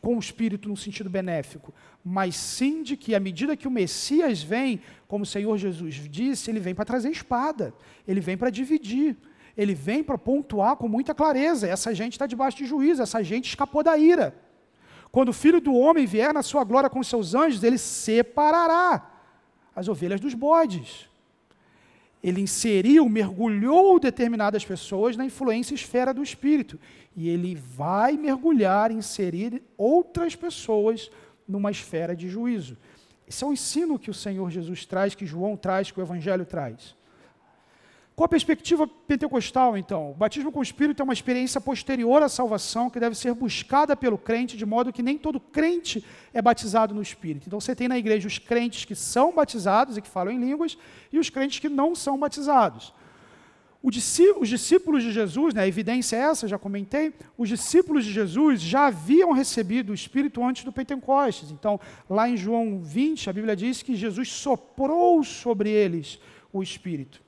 [0.00, 4.42] com o Espírito no sentido benéfico, mas sim de que à medida que o Messias
[4.42, 7.74] vem, como o Senhor Jesus disse, ele vem para trazer espada,
[8.06, 9.16] ele vem para dividir,
[9.56, 13.48] ele vem para pontuar com muita clareza: essa gente está debaixo de juízo, essa gente
[13.48, 14.34] escapou da ira.
[15.10, 19.10] Quando o filho do homem vier na sua glória com seus anjos, ele separará
[19.74, 21.11] as ovelhas dos bodes.
[22.22, 26.78] Ele inseriu, mergulhou determinadas pessoas na influência esfera do espírito.
[27.16, 31.10] E ele vai mergulhar, inserir outras pessoas
[31.48, 32.76] numa esfera de juízo.
[33.26, 36.44] Esse é o ensino que o Senhor Jesus traz, que João traz, que o Evangelho
[36.44, 36.94] traz.
[38.14, 42.28] Com a perspectiva pentecostal, então, o batismo com o Espírito é uma experiência posterior à
[42.28, 46.04] salvação que deve ser buscada pelo crente, de modo que nem todo crente
[46.34, 47.46] é batizado no Espírito.
[47.46, 50.76] Então, você tem na igreja os crentes que são batizados e que falam em línguas,
[51.10, 52.92] e os crentes que não são batizados.
[53.82, 58.60] Os discípulos de Jesus, né, a evidência é essa, já comentei, os discípulos de Jesus
[58.60, 61.50] já haviam recebido o Espírito antes do Pentecostes.
[61.50, 66.20] Então, lá em João 20, a Bíblia diz que Jesus soprou sobre eles
[66.52, 67.21] o Espírito.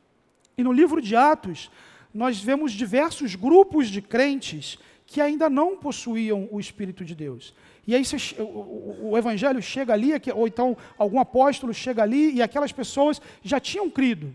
[0.56, 1.70] E no livro de Atos,
[2.12, 7.54] nós vemos diversos grupos de crentes que ainda não possuíam o Espírito de Deus.
[7.86, 12.42] E aí você, o, o, Evangelho chega ali, ou então algum apóstolo chega ali, e
[12.42, 14.34] aquelas pessoas já tinham crido,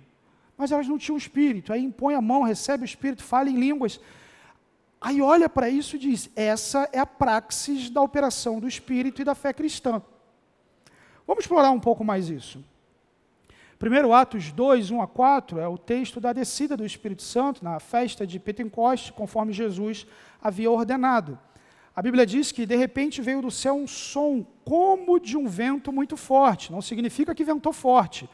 [0.58, 1.74] mas elas não tinham Espírito.
[1.74, 4.00] Aí impõe a mão, recebe o Espírito, fala em línguas.
[5.02, 9.26] Aí olha para isso e diz: essa é a praxis da operação do Espírito e
[9.26, 10.02] da fé cristã.
[11.26, 12.64] Vamos explorar um pouco mais isso.
[13.80, 17.80] Primeiro Atos 2, 1 a 4, é o texto da descida do Espírito Santo na
[17.80, 20.06] festa de Pentecoste, conforme Jesus
[20.42, 21.40] havia ordenado.
[21.96, 25.94] A Bíblia diz que de repente veio do céu um som como de um vento
[25.94, 26.74] muito forte.
[26.74, 28.30] Não significa que ventou forte,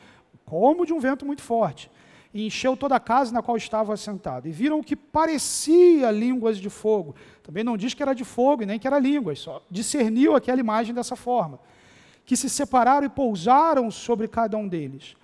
[0.46, 1.92] como de um vento muito forte.
[2.34, 4.48] E encheu toda a casa na qual estava assentado.
[4.48, 7.14] E viram o que parecia línguas de fogo.
[7.44, 10.60] Também não diz que era de fogo e nem que era línguas, só discerniu aquela
[10.60, 11.60] imagem dessa forma.
[12.26, 15.16] Que se separaram e pousaram sobre cada um deles.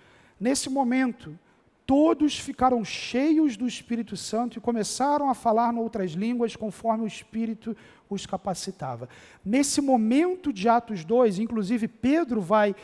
[0.42, 1.38] Nesse momento,
[1.86, 7.08] todos ficaram cheios do Espírito Santo e começaram a falar em outras línguas conforme o
[7.08, 7.78] Espírito
[8.16, 9.08] os capacitava.
[9.44, 12.76] Nesse momento de Atos 2, inclusive Pedro vai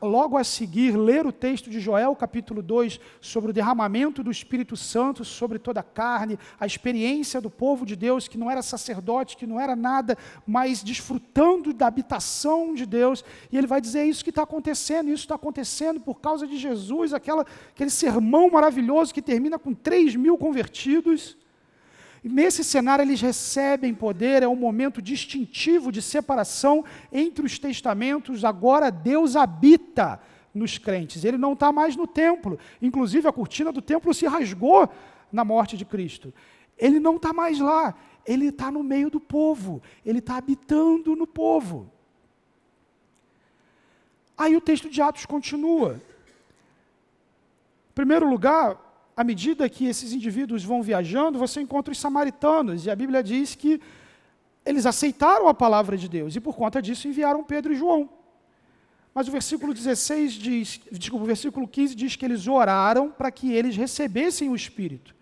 [0.00, 4.76] logo a seguir ler o texto de Joel, capítulo 2, sobre o derramamento do Espírito
[4.76, 9.36] Santo sobre toda a carne, a experiência do povo de Deus que não era sacerdote,
[9.36, 10.16] que não era nada,
[10.46, 13.24] mas desfrutando da habitação de Deus.
[13.50, 16.56] E ele vai dizer: é isso que está acontecendo, isso está acontecendo por causa de
[16.56, 21.36] Jesus, aquela, aquele sermão maravilhoso que termina com 3 mil convertidos.
[22.24, 28.44] Nesse cenário, eles recebem poder, é um momento distintivo de separação entre os testamentos.
[28.44, 30.20] Agora, Deus habita
[30.54, 32.58] nos crentes, ele não está mais no templo.
[32.80, 34.88] Inclusive, a cortina do templo se rasgou
[35.32, 36.32] na morte de Cristo.
[36.78, 37.94] Ele não está mais lá,
[38.24, 41.90] ele está no meio do povo, ele está habitando no povo.
[44.36, 46.00] Aí o texto de Atos continua.
[47.90, 48.78] Em primeiro lugar,
[49.16, 53.54] à medida que esses indivíduos vão viajando, você encontra os samaritanos, e a Bíblia diz
[53.54, 53.80] que
[54.64, 58.08] eles aceitaram a palavra de Deus, e por conta disso enviaram Pedro e João.
[59.14, 63.52] Mas o versículo 16 diz, desculpa, o versículo 15 diz que eles oraram para que
[63.52, 65.14] eles recebessem o Espírito,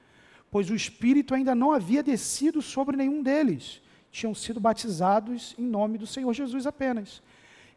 [0.51, 3.83] pois o Espírito ainda não havia descido sobre nenhum deles,
[4.13, 7.23] tinham sido batizados em nome do Senhor Jesus apenas.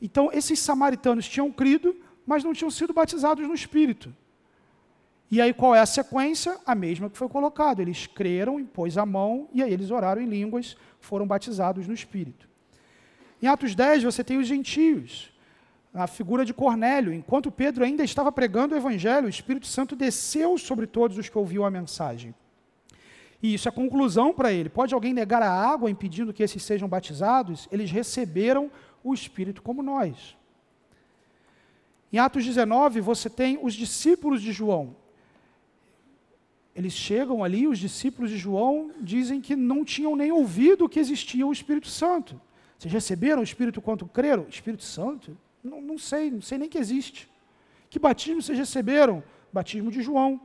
[0.02, 1.96] Então, esses samaritanos tinham crido,
[2.26, 4.14] mas não tinham sido batizados no Espírito.
[5.34, 6.60] E aí qual é a sequência?
[6.64, 7.82] A mesma que foi colocada.
[7.82, 12.48] Eles creram, impôs a mão, e aí eles oraram em línguas, foram batizados no Espírito.
[13.42, 15.34] Em Atos 10, você tem os gentios,
[15.92, 17.12] a figura de Cornélio.
[17.12, 21.38] Enquanto Pedro ainda estava pregando o Evangelho, o Espírito Santo desceu sobre todos os que
[21.40, 22.36] ouviam a mensagem.
[23.42, 24.70] E isso é conclusão para ele.
[24.70, 27.68] Pode alguém negar a água impedindo que esses sejam batizados?
[27.72, 28.70] Eles receberam
[29.04, 30.38] o Espírito como nós.
[32.12, 35.02] Em Atos 19, você tem os discípulos de João.
[36.76, 41.46] Eles chegam ali, os discípulos de João dizem que não tinham nem ouvido que existia
[41.46, 42.40] o Espírito Santo.
[42.78, 44.48] Vocês receberam o Espírito quanto creram?
[44.50, 45.38] Espírito Santo?
[45.64, 47.30] Não, não sei, não sei nem que existe.
[47.90, 49.24] Que batismo vocês receberam?
[49.52, 50.42] Batismo de João.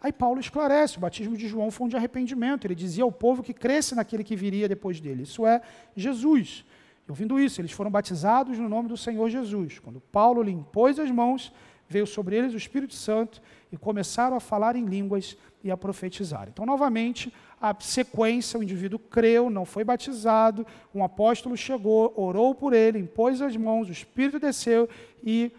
[0.00, 2.66] Aí Paulo esclarece: o batismo de João foi um de arrependimento.
[2.66, 5.22] Ele dizia ao povo que cresce naquele que viria depois dele.
[5.22, 5.62] Isso é
[5.96, 6.64] Jesus.
[7.06, 9.78] E ouvindo isso, eles foram batizados no nome do Senhor Jesus.
[9.78, 11.52] Quando Paulo lhe impôs as mãos,
[11.88, 13.40] veio sobre eles o Espírito Santo
[13.72, 16.48] e começaram a falar em línguas e a profetizar.
[16.48, 22.72] Então, novamente, a sequência: o indivíduo creu, não foi batizado, um apóstolo chegou, orou por
[22.72, 24.88] ele, impôs as mãos, o Espírito desceu
[25.22, 25.50] e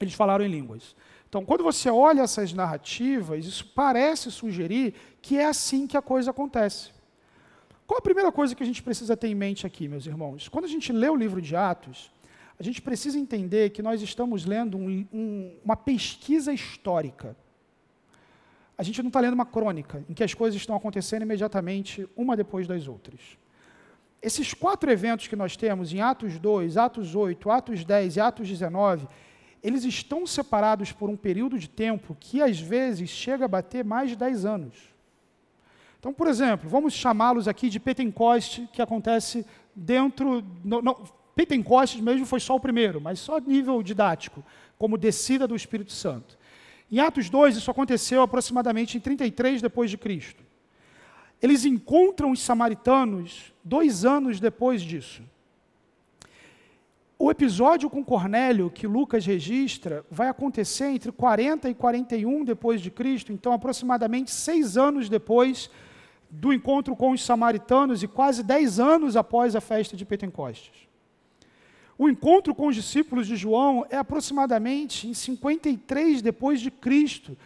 [0.00, 0.96] eles falaram em línguas.
[1.28, 6.32] Então, quando você olha essas narrativas, isso parece sugerir que é assim que a coisa
[6.32, 6.90] acontece.
[7.86, 10.48] Qual a primeira coisa que a gente precisa ter em mente aqui, meus irmãos?
[10.48, 12.10] Quando a gente lê o livro de Atos,
[12.60, 17.34] a gente precisa entender que nós estamos lendo um, um, uma pesquisa histórica.
[18.76, 22.36] A gente não está lendo uma crônica, em que as coisas estão acontecendo imediatamente, uma
[22.36, 23.18] depois das outras.
[24.20, 28.46] Esses quatro eventos que nós temos em Atos 2, Atos 8, Atos 10 e Atos
[28.46, 29.08] 19,
[29.62, 34.10] eles estão separados por um período de tempo que às vezes chega a bater mais
[34.10, 34.74] de 10 anos.
[35.98, 40.44] Então, por exemplo, vamos chamá-los aqui de Pentecoste, que acontece dentro.
[40.62, 44.44] No, no, Pentecoste mesmo foi só o primeiro, mas só nível didático,
[44.78, 46.38] como descida do Espírito Santo.
[46.90, 50.42] Em Atos 2, isso aconteceu aproximadamente em 33 depois de Cristo.
[51.40, 55.22] Eles encontram os samaritanos dois anos depois disso.
[57.18, 62.90] O episódio com Cornélio, que Lucas registra, vai acontecer entre 40 e 41 depois de
[62.90, 65.70] Cristo, então aproximadamente seis anos depois
[66.30, 70.89] do encontro com os samaritanos e quase dez anos após a festa de Pentecostes.
[72.00, 77.36] O encontro com os discípulos de João é aproximadamente em 53 depois de Cristo,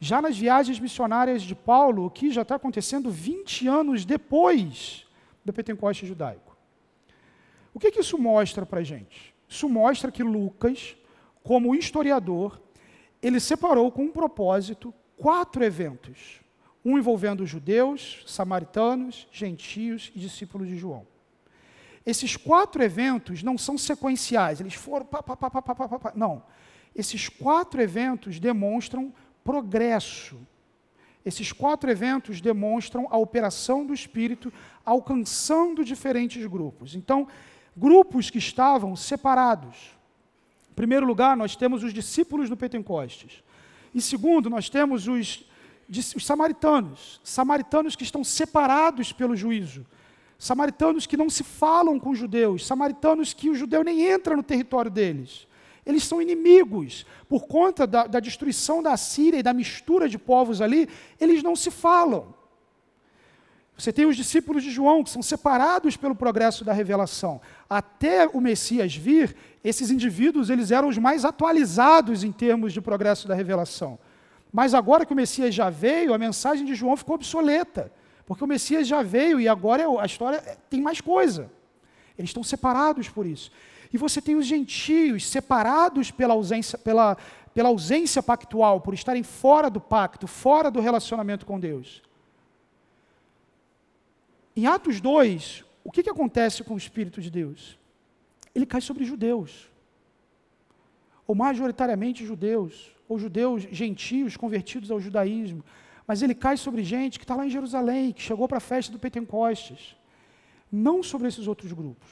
[0.00, 5.06] já nas viagens missionárias de Paulo, o que já está acontecendo 20 anos depois
[5.44, 6.56] do Pentecostes judaico.
[7.74, 9.34] O que, que isso mostra para a gente?
[9.46, 10.96] Isso mostra que Lucas,
[11.44, 12.62] como historiador,
[13.20, 16.40] ele separou com um propósito quatro eventos.
[16.82, 21.11] Um envolvendo judeus, samaritanos, gentios e discípulos de João.
[22.04, 25.06] Esses quatro eventos não são sequenciais, eles foram.
[25.06, 26.42] Pá, pá, pá, não.
[26.94, 29.12] Esses quatro eventos demonstram
[29.44, 30.38] progresso.
[31.24, 34.52] Esses quatro eventos demonstram a operação do Espírito
[34.84, 36.96] alcançando diferentes grupos.
[36.96, 37.28] Então,
[37.76, 39.96] grupos que estavam separados.
[40.70, 43.42] Em primeiro lugar, nós temos os discípulos do Pentecostes.
[43.94, 45.44] Em segundo, nós temos os,
[46.16, 49.86] os samaritanos, samaritanos que estão separados pelo juízo,
[50.42, 54.90] samaritanos que não se falam com judeus, samaritanos que o judeu nem entra no território
[54.90, 55.46] deles.
[55.86, 57.06] Eles são inimigos.
[57.28, 60.88] Por conta da, da destruição da Síria e da mistura de povos ali,
[61.20, 62.34] eles não se falam.
[63.78, 67.40] Você tem os discípulos de João, que são separados pelo progresso da revelação.
[67.70, 73.28] Até o Messias vir, esses indivíduos eles eram os mais atualizados em termos de progresso
[73.28, 73.96] da revelação.
[74.52, 77.92] Mas agora que o Messias já veio, a mensagem de João ficou obsoleta.
[78.26, 81.50] Porque o Messias já veio e agora a história tem mais coisa.
[82.16, 83.50] Eles estão separados por isso.
[83.92, 87.16] E você tem os gentios separados pela ausência, pela,
[87.52, 92.02] pela ausência pactual, por estarem fora do pacto, fora do relacionamento com Deus.
[94.56, 97.78] Em Atos 2, o que, que acontece com o Espírito de Deus?
[98.54, 99.70] Ele cai sobre judeus,
[101.26, 105.64] ou majoritariamente judeus, ou judeus gentios convertidos ao judaísmo,
[106.12, 108.92] mas ele cai sobre gente que está lá em Jerusalém, que chegou para a festa
[108.92, 109.96] do Pentecostes,
[110.70, 112.10] não sobre esses outros grupos.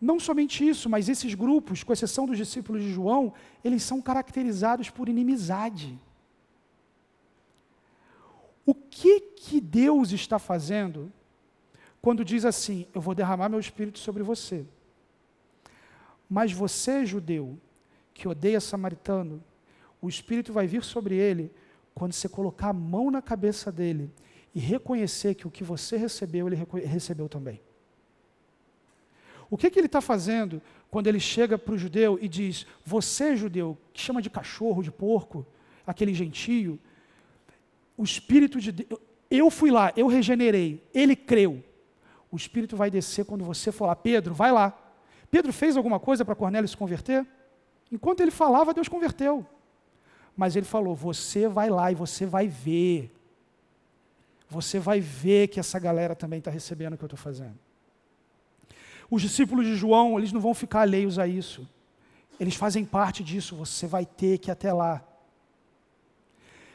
[0.00, 4.90] Não somente isso, mas esses grupos, com exceção dos discípulos de João, eles são caracterizados
[4.90, 5.96] por inimizade.
[8.64, 11.12] O que que Deus está fazendo
[12.02, 14.66] quando diz assim: Eu vou derramar meu espírito sobre você?
[16.28, 17.56] Mas você, judeu,
[18.12, 19.40] que odeia samaritano,
[20.02, 21.54] o espírito vai vir sobre ele
[21.96, 24.12] quando você colocar a mão na cabeça dele
[24.54, 27.58] e reconhecer que o que você recebeu, ele recebeu também.
[29.48, 33.34] O que, que ele está fazendo quando ele chega para o judeu e diz: Você,
[33.34, 35.46] judeu, que chama de cachorro, de porco,
[35.86, 36.78] aquele gentio,
[37.96, 41.64] o Espírito de Deus, eu fui lá, eu regenerei, ele creu.
[42.30, 43.96] O Espírito vai descer quando você for lá.
[43.96, 44.78] Pedro, vai lá.
[45.30, 47.26] Pedro fez alguma coisa para Cornélio se converter?
[47.90, 49.46] Enquanto ele falava, Deus converteu.
[50.36, 53.10] Mas ele falou: Você vai lá e você vai ver.
[54.48, 57.58] Você vai ver que essa galera também está recebendo o que eu estou fazendo.
[59.10, 61.68] Os discípulos de João, eles não vão ficar alheios a isso.
[62.38, 65.02] Eles fazem parte disso, você vai ter que ir até lá.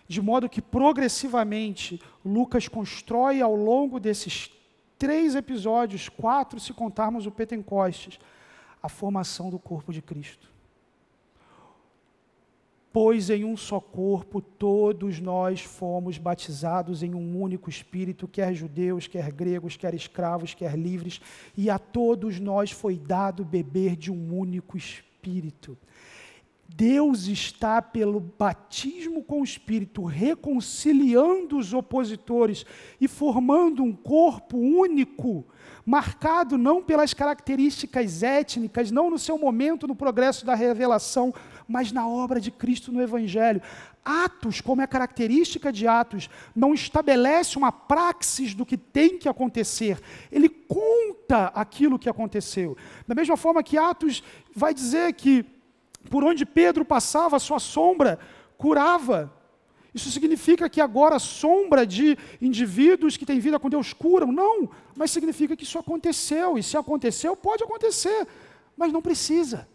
[0.08, 4.52] De modo que, progressivamente, Lucas constrói ao longo desses
[4.98, 8.20] três episódios, quatro se contarmos o Pentecostes,
[8.84, 10.50] a formação do corpo de Cristo.
[12.94, 19.08] Pois em um só corpo todos nós fomos batizados em um único Espírito, quer judeus,
[19.08, 21.22] quer gregos, quer escravos, quer livres,
[21.56, 25.78] e a todos nós foi dado beber de um único Espírito.
[26.74, 32.66] Deus está, pelo batismo com o Espírito, reconciliando os opositores
[33.00, 35.46] e formando um corpo único,
[35.86, 41.34] marcado não pelas características étnicas, não no seu momento no progresso da revelação,
[41.72, 43.62] mas na obra de Cristo no Evangelho.
[44.04, 50.00] Atos, como é característica de Atos, não estabelece uma praxis do que tem que acontecer,
[50.32, 52.76] ele conta aquilo que aconteceu.
[53.08, 54.24] Da mesma forma que Atos
[54.56, 55.46] vai dizer que
[56.10, 58.20] por onde Pedro passava, sua sombra
[58.58, 59.32] curava.
[59.94, 64.32] Isso significa que agora a sombra de indivíduos que têm vida com Deus curam?
[64.32, 68.26] Não, mas significa que isso aconteceu, e se aconteceu, pode acontecer,
[68.76, 69.68] mas não precisa.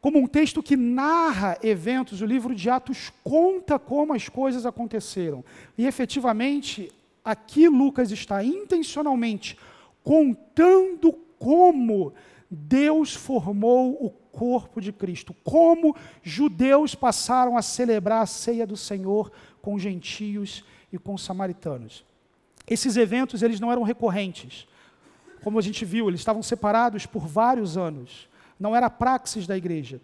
[0.00, 5.44] Como um texto que narra eventos, o livro de Atos conta como as coisas aconteceram.
[5.76, 6.90] E efetivamente,
[7.24, 9.58] aqui Lucas está intencionalmente
[10.02, 12.14] contando como
[12.50, 19.30] Deus formou o corpo de Cristo, como judeus passaram a celebrar a ceia do Senhor
[19.60, 22.04] com gentios e com samaritanos.
[22.66, 24.66] Esses eventos eles não eram recorrentes.
[25.42, 28.29] Como a gente viu, eles estavam separados por vários anos.
[28.60, 30.02] Não era a praxis da igreja.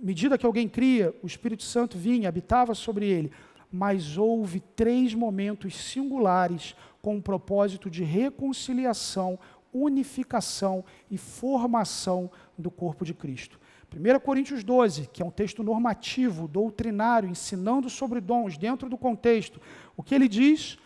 [0.00, 3.32] À medida que alguém cria, o Espírito Santo vinha, habitava sobre ele.
[3.70, 9.38] Mas houve três momentos singulares com o propósito de reconciliação,
[9.72, 13.58] unificação e formação do corpo de Cristo.
[13.94, 19.60] 1 Coríntios 12, que é um texto normativo, doutrinário, ensinando sobre dons dentro do contexto,
[19.96, 20.78] o que ele diz?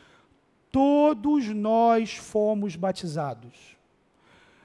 [0.70, 3.76] Todos nós fomos batizados.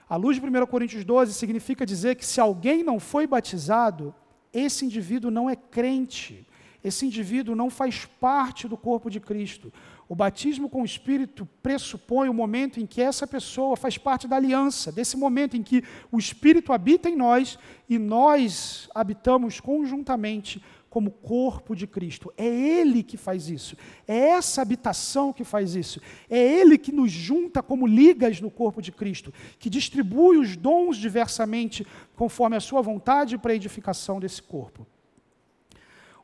[0.09, 4.15] A luz de 1 Coríntios 12 significa dizer que se alguém não foi batizado,
[4.53, 6.47] esse indivíduo não é crente,
[6.81, 9.73] esse indivíduo não faz parte do corpo de Cristo.
[10.07, 14.37] O batismo com o Espírito pressupõe o momento em que essa pessoa faz parte da
[14.37, 21.11] aliança, desse momento em que o Espírito habita em nós e nós habitamos conjuntamente como
[21.11, 22.33] corpo de Cristo.
[22.37, 23.75] É Ele que faz isso.
[24.07, 26.01] É essa habitação que faz isso.
[26.29, 30.97] É Ele que nos junta como ligas no corpo de Cristo, que distribui os dons
[30.97, 31.85] diversamente
[32.15, 34.85] conforme a sua vontade para a edificação desse corpo.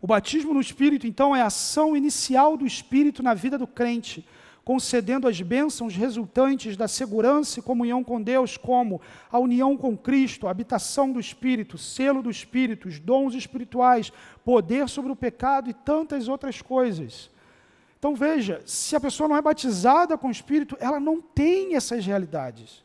[0.01, 4.27] O batismo no Espírito, então, é a ação inicial do Espírito na vida do crente,
[4.63, 10.47] concedendo as bênçãos resultantes da segurança e comunhão com Deus, como a união com Cristo,
[10.47, 14.11] a habitação do Espírito, selo do Espírito, os dons espirituais,
[14.45, 17.29] poder sobre o pecado e tantas outras coisas.
[17.99, 22.05] Então veja, se a pessoa não é batizada com o Espírito, ela não tem essas
[22.05, 22.83] realidades.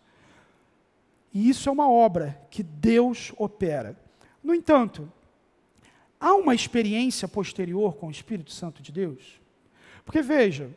[1.32, 3.96] E isso é uma obra que Deus opera.
[4.42, 5.10] No entanto,
[6.18, 9.40] há uma experiência posterior com o Espírito Santo de Deus?
[10.04, 10.70] Porque veja,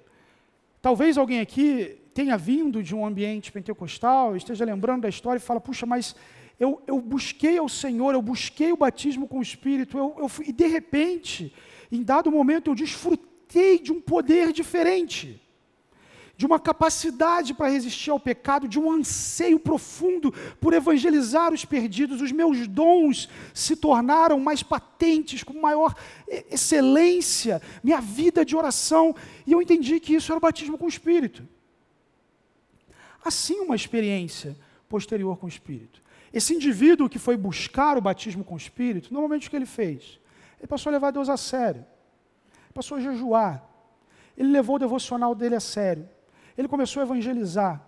[0.82, 5.62] talvez alguém aqui tenha vindo de um ambiente pentecostal, esteja lembrando da história e fala:
[5.62, 6.16] puxa, mas
[6.60, 10.52] eu, eu busquei ao Senhor, eu busquei o batismo com o Espírito, eu, eu e
[10.52, 11.54] de repente,
[11.92, 15.42] em dado momento, eu desfrutei de um poder diferente
[16.42, 22.20] de uma capacidade para resistir ao pecado, de um anseio profundo por evangelizar os perdidos.
[22.20, 25.94] Os meus dons se tornaram mais patentes, com maior
[26.28, 29.16] excelência, minha vida de oração,
[29.46, 31.48] e eu entendi que isso era o batismo com o Espírito.
[33.24, 34.58] Assim, uma experiência
[34.90, 36.02] posterior com o Espírito.
[36.34, 40.20] Esse indivíduo que foi buscar o batismo com o Espírito, normalmente o que ele fez?
[40.58, 41.86] Ele passou a levar Deus a sério,
[42.74, 43.64] passou a jejuar,
[44.36, 46.10] ele levou o devocional dele a sério
[46.58, 47.82] ele começou a evangelizar.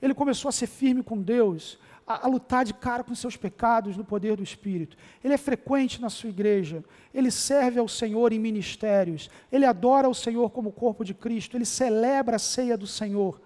[0.00, 3.96] Ele começou a ser firme com Deus, a, a, lutar de cara com seus pecados
[3.96, 4.96] no poder do Espírito.
[5.22, 10.14] Ele é frequente na sua igreja, ele serve ao Senhor em ministérios, ele adora o
[10.14, 13.40] Senhor como corpo de Cristo, ele celebra a ceia do Senhor.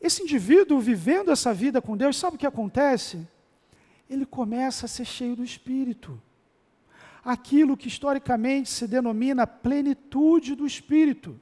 [0.00, 3.26] Esse indivíduo vivendo essa vida com Deus, sabe o que acontece?
[4.10, 6.20] Ele começa a ser cheio do Espírito.
[7.24, 11.40] aquilo que historicamente se denomina plenitude do Espírito.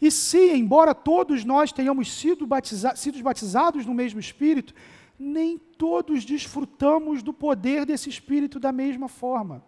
[0.00, 4.74] E se, embora todos nós tenhamos sido, batiza sido batizados no mesmo Espírito,
[5.18, 9.62] nem todos desfrutamos do poder desse Espírito da mesma forma.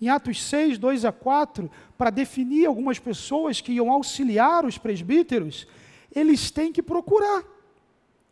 [0.00, 5.66] Em Atos 6, 2 a 4, para definir algumas pessoas que iam auxiliar os presbíteros,
[6.14, 7.44] eles têm que procurar.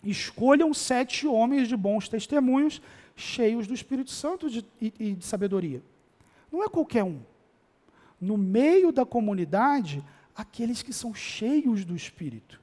[0.03, 2.81] Escolham sete homens de bons testemunhos,
[3.17, 5.83] cheios do Espírito Santo de, e, e de sabedoria.
[6.51, 7.21] Não é qualquer um.
[8.21, 10.03] No meio da comunidade,
[10.39, 12.61] aqueles que são cheios do Espírito.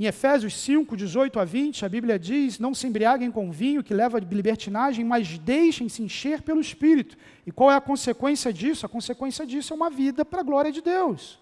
[0.00, 3.92] Em Efésios 5, 18 a 20, a Bíblia diz: Não se embriaguem com vinho que
[3.92, 7.16] leva a libertinagem, mas deixem-se encher pelo Espírito.
[7.46, 8.86] E qual é a consequência disso?
[8.86, 11.38] A consequência disso é uma vida para a glória de Deus.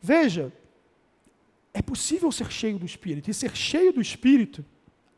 [0.00, 0.52] Veja,
[1.74, 4.64] é possível ser cheio do Espírito, e ser cheio do Espírito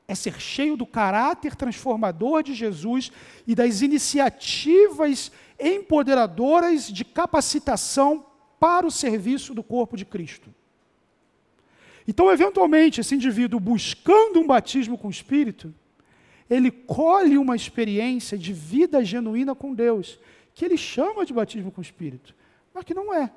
[0.09, 3.13] é ser cheio do caráter transformador de Jesus
[3.47, 5.31] e das iniciativas
[5.61, 8.27] empoderadoras de capacitação
[8.59, 10.53] para o serviço do corpo de Cristo.
[12.07, 15.73] Então, eventualmente, esse indivíduo buscando um batismo com o Espírito,
[16.49, 20.19] ele colhe uma experiência de vida genuína com Deus,
[20.53, 22.35] que ele chama de batismo com o Espírito,
[22.75, 23.31] mas que não é.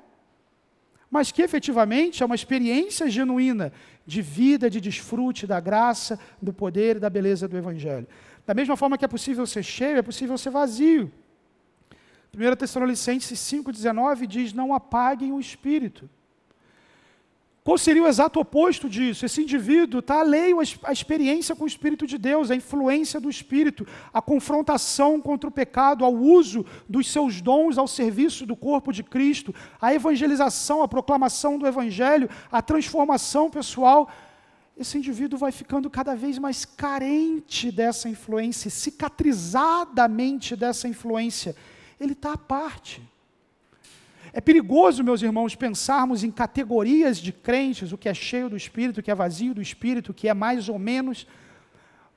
[1.08, 3.72] Mas que efetivamente é uma experiência genuína
[4.04, 8.08] de vida, de desfrute da graça, do poder e da beleza do Evangelho.
[8.44, 11.12] Da mesma forma que é possível ser cheio, é possível ser vazio.
[12.34, 16.08] 1 Tessalonicenses 5,19 diz: Não apaguem o espírito.
[17.64, 19.24] Qual seria o exato oposto disso?
[19.24, 23.86] Esse indivíduo está alheio à experiência com o Espírito de Deus, à influência do Espírito,
[24.12, 29.02] à confrontação contra o pecado, ao uso dos seus dons ao serviço do corpo de
[29.02, 34.10] Cristo, à evangelização, à proclamação do Evangelho, à transformação pessoal.
[34.76, 41.56] Esse indivíduo vai ficando cada vez mais carente dessa influência, cicatrizadamente dessa influência.
[42.00, 43.02] Ele está à parte.
[44.32, 48.98] É perigoso, meus irmãos, pensarmos em categorias de crentes, o que é cheio do Espírito,
[48.98, 51.26] o que é vazio do Espírito, o que é mais ou menos.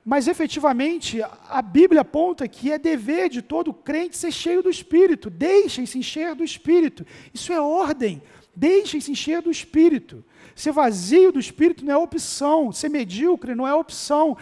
[0.04, 5.30] Mas efetivamente, a Bíblia aponta que é dever de todo crente ser cheio do Espírito.
[5.30, 7.06] Deixem-se encher do Espírito.
[7.32, 8.20] Isso é ordem.
[8.56, 10.24] Deixem-se encher do Espírito.
[10.56, 12.72] Ser vazio do Espírito não é opção.
[12.72, 14.36] Ser medíocre não é opção.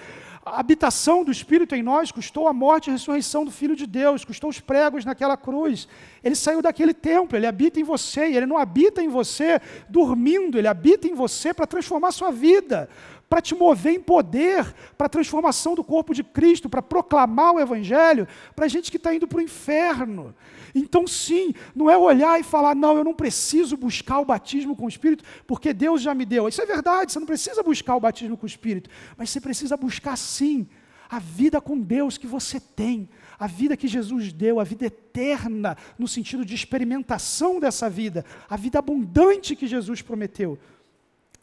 [0.49, 3.85] A habitação do Espírito em nós custou a morte e a ressurreição do Filho de
[3.85, 5.89] Deus, custou os pregos naquela cruz.
[6.23, 10.57] Ele saiu daquele templo, ele habita em você, e ele não habita em você dormindo,
[10.57, 12.89] ele habita em você para transformar sua vida,
[13.37, 17.61] para te mover em poder, para a transformação do corpo de Cristo, para proclamar o
[17.61, 20.35] Evangelho para gente que está indo para o inferno.
[20.75, 24.87] Então, sim, não é olhar e falar, não, eu não preciso buscar o batismo com
[24.87, 26.49] o Espírito, porque Deus já me deu.
[26.49, 29.77] Isso é verdade, você não precisa buscar o batismo com o Espírito, mas você precisa
[29.77, 30.67] buscar, sim,
[31.07, 33.07] a vida com Deus que você tem,
[33.39, 38.57] a vida que Jesus deu, a vida eterna, no sentido de experimentação dessa vida, a
[38.57, 40.59] vida abundante que Jesus prometeu.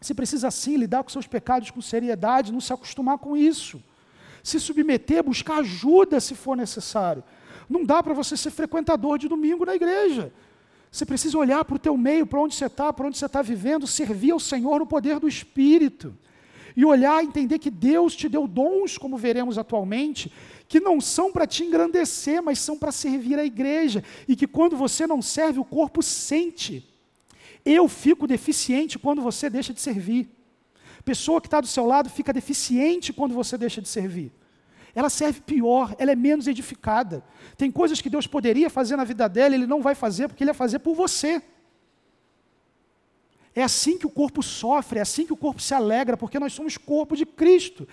[0.04, 3.82] Você precisa, sim, lidar com seus pecados com seriedade, não se acostumar com isso.
[4.43, 7.24] Se submeter, buscar ajuda se for necessário.
[7.70, 10.34] Não dá para você ser frequentador de domingo na igreja.
[10.91, 13.41] Você precisa olhar para o teu meio, para onde você está, para onde você está
[13.41, 16.14] vivendo, servir ao Senhor no poder do Espírito.
[16.76, 20.34] E olhar entender que Deus te deu dons, como veremos atualmente,
[20.68, 24.04] que não são para te engrandecer, mas são para servir a igreja.
[24.28, 26.92] E que quando você não serve, o corpo sente.
[27.66, 30.30] Eu fico deficiente quando você deixa de servir.
[31.05, 34.32] Pessoa que está do seu lado fica deficiente quando você deixa de servir
[34.95, 37.24] ela serve pior, ela é menos edificada.
[37.57, 40.51] Tem coisas que Deus poderia fazer na vida dela, Ele não vai fazer porque Ele
[40.51, 41.41] ia fazer por você.
[43.55, 46.53] É assim que o corpo sofre, é assim que o corpo se alegra, porque nós
[46.53, 47.88] somos corpo de Cristo.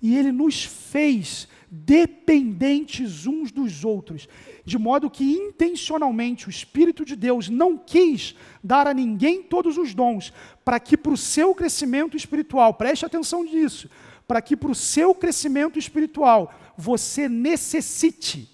[0.00, 4.28] E Ele nos fez dependentes uns dos outros,
[4.64, 9.92] de modo que intencionalmente o Espírito de Deus não quis dar a ninguém todos os
[9.92, 10.32] dons,
[10.64, 13.90] para que para o seu crescimento espiritual, preste atenção nisso,
[14.26, 18.48] para que para o seu crescimento espiritual você necessite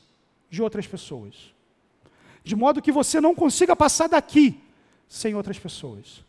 [0.49, 1.55] de outras pessoas.
[2.43, 4.59] De modo que você não consiga passar daqui
[5.09, 6.25] sem outras pessoas.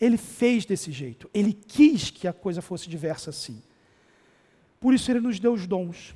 [0.00, 3.62] Ele fez desse jeito, ele quis que a coisa fosse diversa assim.
[4.80, 6.14] Por isso ele nos deu os dons,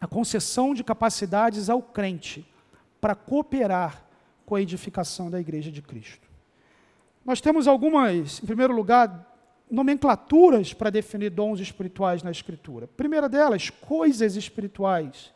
[0.00, 2.46] a concessão de capacidades ao crente
[3.00, 4.04] para cooperar
[4.44, 6.28] com a edificação da igreja de Cristo.
[7.24, 9.32] Nós temos algumas, em primeiro lugar,
[9.70, 12.86] nomenclaturas para definir dons espirituais na Escritura.
[12.86, 15.32] primeira delas, coisas espirituais,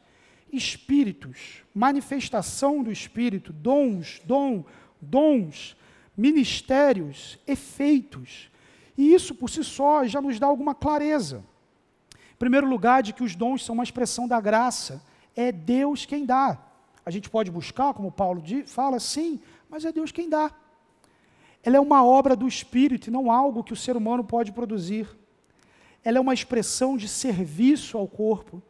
[0.52, 4.64] espíritos, manifestação do Espírito, dons, dom,
[5.00, 5.76] dons,
[6.16, 8.50] ministérios, efeitos.
[8.96, 11.44] E isso por si só já nos dá alguma clareza.
[12.36, 15.02] Em primeiro lugar, de que os dons são uma expressão da graça
[15.34, 16.58] é Deus quem dá.
[17.04, 20.50] A gente pode buscar, como Paulo fala, sim, mas é Deus quem dá.
[21.62, 25.08] Ela é uma obra do Espírito e não algo que o ser humano pode produzir.
[26.04, 28.62] Ela é uma expressão de serviço ao corpo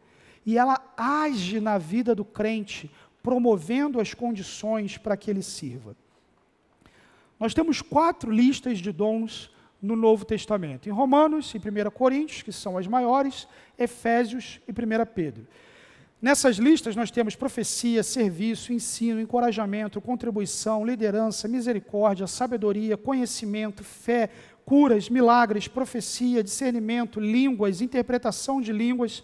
[0.45, 2.89] e ela age na vida do crente,
[3.21, 5.93] promovendo as condições para que ele sirva.
[7.37, 9.51] Nós temos quatro listas de dons
[9.81, 13.47] no Novo Testamento: em Romanos, em 1 Coríntios, que são as maiores,
[13.77, 15.47] Efésios e 1 Pedro.
[16.19, 24.31] Nessas listas nós temos profecia, serviço, ensino, encorajamento, contribuição, liderança, misericórdia, sabedoria, conhecimento, fé,
[24.65, 29.23] curas, milagres, profecia, discernimento, línguas, interpretação de línguas,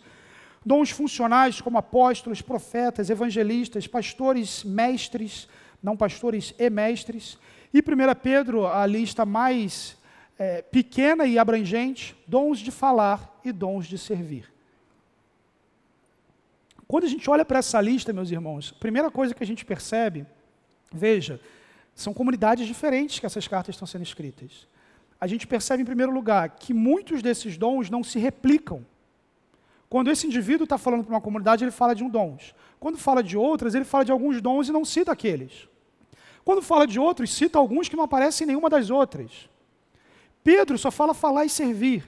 [0.64, 5.49] dons funcionais como apóstolos, profetas, evangelistas, pastores, mestres,
[5.82, 7.39] não pastores e mestres.
[7.74, 7.82] E 1
[8.22, 9.97] Pedro, a lista mais
[10.38, 14.51] é, pequena e abrangente, dons de falar e dons de servir.
[16.88, 19.65] Quando a gente olha para essa lista, meus irmãos, a primeira coisa que a gente
[19.65, 20.25] percebe,
[20.91, 21.39] veja,
[21.95, 24.67] são comunidades diferentes que essas cartas estão sendo escritas.
[25.19, 28.86] A gente percebe, em primeiro lugar, que muitos desses dons não se replicam.
[29.89, 32.53] Quando esse indivíduo está falando para uma comunidade, ele fala de um dons.
[32.79, 35.69] Quando fala de outras, ele fala de alguns dons e não cita aqueles.
[36.43, 39.47] Quando fala de outros, cita alguns que não aparecem em nenhuma das outras.
[40.43, 42.03] Pedro só fala falar e servir.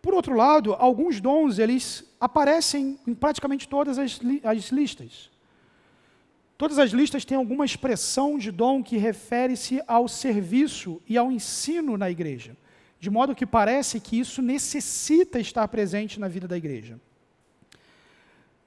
[0.00, 5.30] Por outro lado, alguns dons eles aparecem em praticamente todas as, li as listas.
[6.56, 11.96] Todas as listas têm alguma expressão de dom que refere-se ao serviço e ao ensino
[11.96, 12.56] na igreja,
[13.00, 17.00] de modo que parece que isso necessita estar presente na vida da igreja.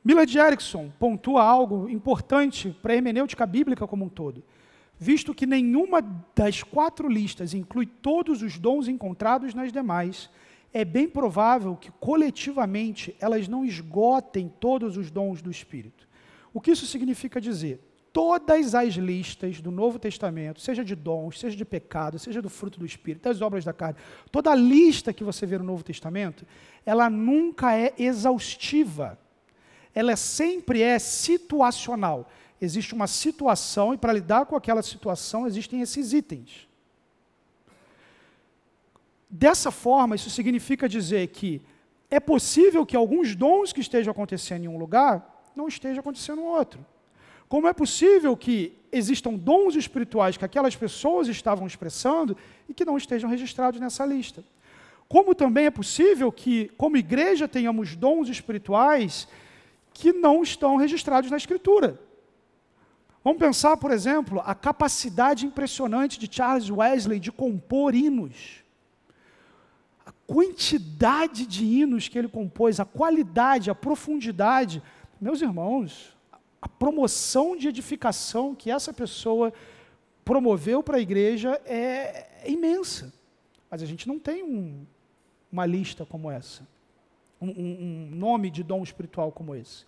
[0.03, 4.43] Millard Erickson pontua algo importante para a hermenêutica bíblica como um todo.
[4.99, 6.01] Visto que nenhuma
[6.35, 10.29] das quatro listas inclui todos os dons encontrados nas demais,
[10.73, 16.07] é bem provável que coletivamente elas não esgotem todos os dons do Espírito.
[16.53, 17.79] O que isso significa dizer?
[18.11, 22.79] Todas as listas do Novo Testamento, seja de dons, seja de pecado, seja do fruto
[22.79, 23.99] do Espírito, das obras da carne,
[24.31, 26.45] toda a lista que você vê no Novo Testamento,
[26.83, 29.19] ela nunca é exaustiva.
[29.93, 32.27] Ela sempre é situacional.
[32.59, 36.67] Existe uma situação e para lidar com aquela situação existem esses itens.
[39.29, 41.61] Dessa forma, isso significa dizer que
[42.09, 46.45] é possível que alguns dons que estejam acontecendo em um lugar não estejam acontecendo em
[46.45, 46.85] outro.
[47.49, 52.35] Como é possível que existam dons espirituais que aquelas pessoas estavam expressando
[52.67, 54.43] e que não estejam registrados nessa lista?
[55.07, 59.27] Como também é possível que, como igreja, tenhamos dons espirituais
[59.93, 61.99] que não estão registrados na Escritura?
[63.27, 68.63] Vamos pensar, por exemplo, a capacidade impressionante de Charles Wesley de compor hinos
[70.25, 74.81] quantidade de hinos que ele compôs, a qualidade, a profundidade.
[75.19, 76.15] Meus irmãos,
[76.61, 79.53] a promoção de edificação que essa pessoa
[80.23, 83.13] promoveu para a igreja é, é, imensa.
[83.69, 84.85] Mas a gente não tem um,
[85.51, 86.65] uma lista como essa,
[87.41, 89.85] um, um nome de dom espiritual como esse.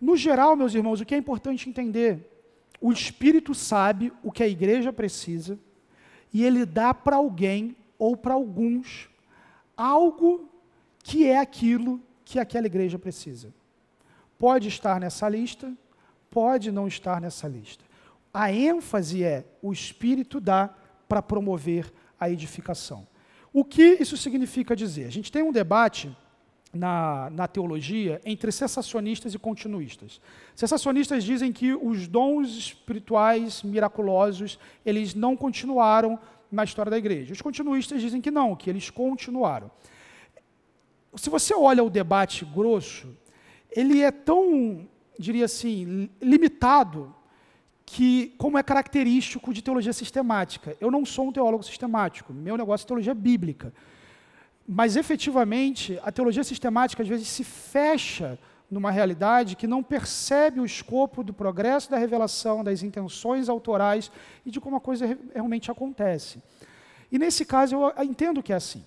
[0.00, 2.35] No geral, meus irmãos, o que é importante entender?
[2.80, 5.58] O Espírito sabe o que a igreja precisa
[6.32, 9.08] e ele dá para alguém ou para alguns
[9.76, 10.50] algo
[11.02, 13.52] que é aquilo que aquela igreja precisa.
[14.38, 15.72] Pode estar nessa lista,
[16.30, 17.84] pode não estar nessa lista.
[18.32, 20.74] A ênfase é o Espírito dá
[21.08, 23.06] para promover a edificação.
[23.52, 25.06] O que isso significa dizer?
[25.06, 26.14] A gente tem um debate
[26.76, 30.20] na, na teologia entre sensacionistas e continuistas.
[30.54, 36.18] Sensacionistas dizem que os dons espirituais miraculosos eles não continuaram
[36.50, 37.32] na história da igreja.
[37.32, 39.70] Os continuistas dizem que não, que eles continuaram.
[41.14, 43.08] Se você olha o debate grosso,
[43.70, 44.86] ele é tão,
[45.18, 47.14] diria assim, limitado
[47.84, 50.76] que, como é característico de teologia sistemática.
[50.80, 53.72] Eu não sou um teólogo sistemático, meu negócio é teologia bíblica.
[54.68, 58.38] Mas, efetivamente, a teologia sistemática às vezes se fecha
[58.70, 64.10] numa realidade que não percebe o escopo do progresso da revelação, das intenções autorais
[64.44, 66.42] e de como a coisa realmente acontece.
[67.10, 68.84] E nesse caso eu entendo que é assim.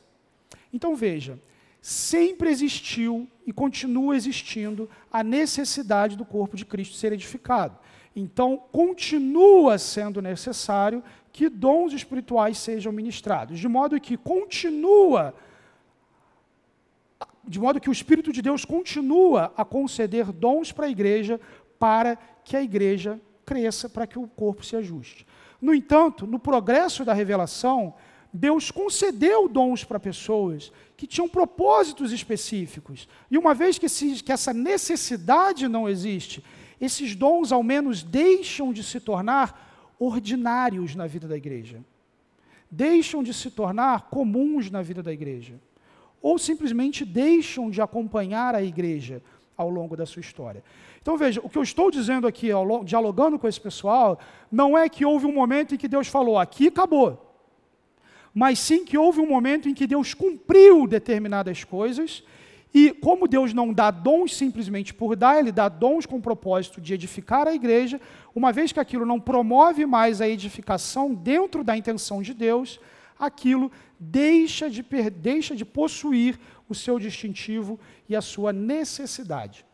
[0.74, 1.40] Então veja,
[1.82, 7.78] sempre existiu e continua existindo a necessidade do corpo de Cristo ser edificado.
[8.14, 11.02] Então continua sendo necessário
[11.32, 15.34] que dons espirituais sejam ministrados, de modo que continua
[17.48, 21.40] de modo que o Espírito de Deus continua a conceder dons para a igreja
[21.78, 25.26] para que a igreja cresça, para que o corpo se ajuste.
[25.62, 27.94] No entanto, no progresso da revelação,
[28.32, 33.08] Deus concedeu dons para pessoas que tinham propósitos específicos.
[33.32, 36.44] E uma vez que, esse, que essa necessidade não existe,
[36.80, 41.84] esses dons ao menos deixam de se tornar ordinários na vida da igreja.
[42.70, 45.60] Deixam de se tornar comuns na vida da igreja.
[46.22, 49.22] Ou simplesmente deixam de acompanhar a igreja
[49.58, 50.64] ao longo da sua história.
[51.02, 52.50] Então veja, o que eu estou dizendo aqui,
[52.84, 54.20] dialogando com esse pessoal,
[54.52, 57.30] não é que houve um momento em que Deus falou, aqui acabou
[58.34, 62.24] mas sim que houve um momento em que Deus cumpriu determinadas coisas,
[62.74, 66.80] e como Deus não dá dons simplesmente por dar, Ele dá dons com o propósito
[66.80, 68.00] de edificar a igreja,
[68.36, 72.80] uma vez que aquilo não promove mais a edificação dentro da intenção de Deus,
[73.20, 74.82] aquilo deixa de,
[75.12, 76.40] deixa de possuir
[76.70, 77.78] o seu distintivo
[78.08, 79.66] e a sua necessidade.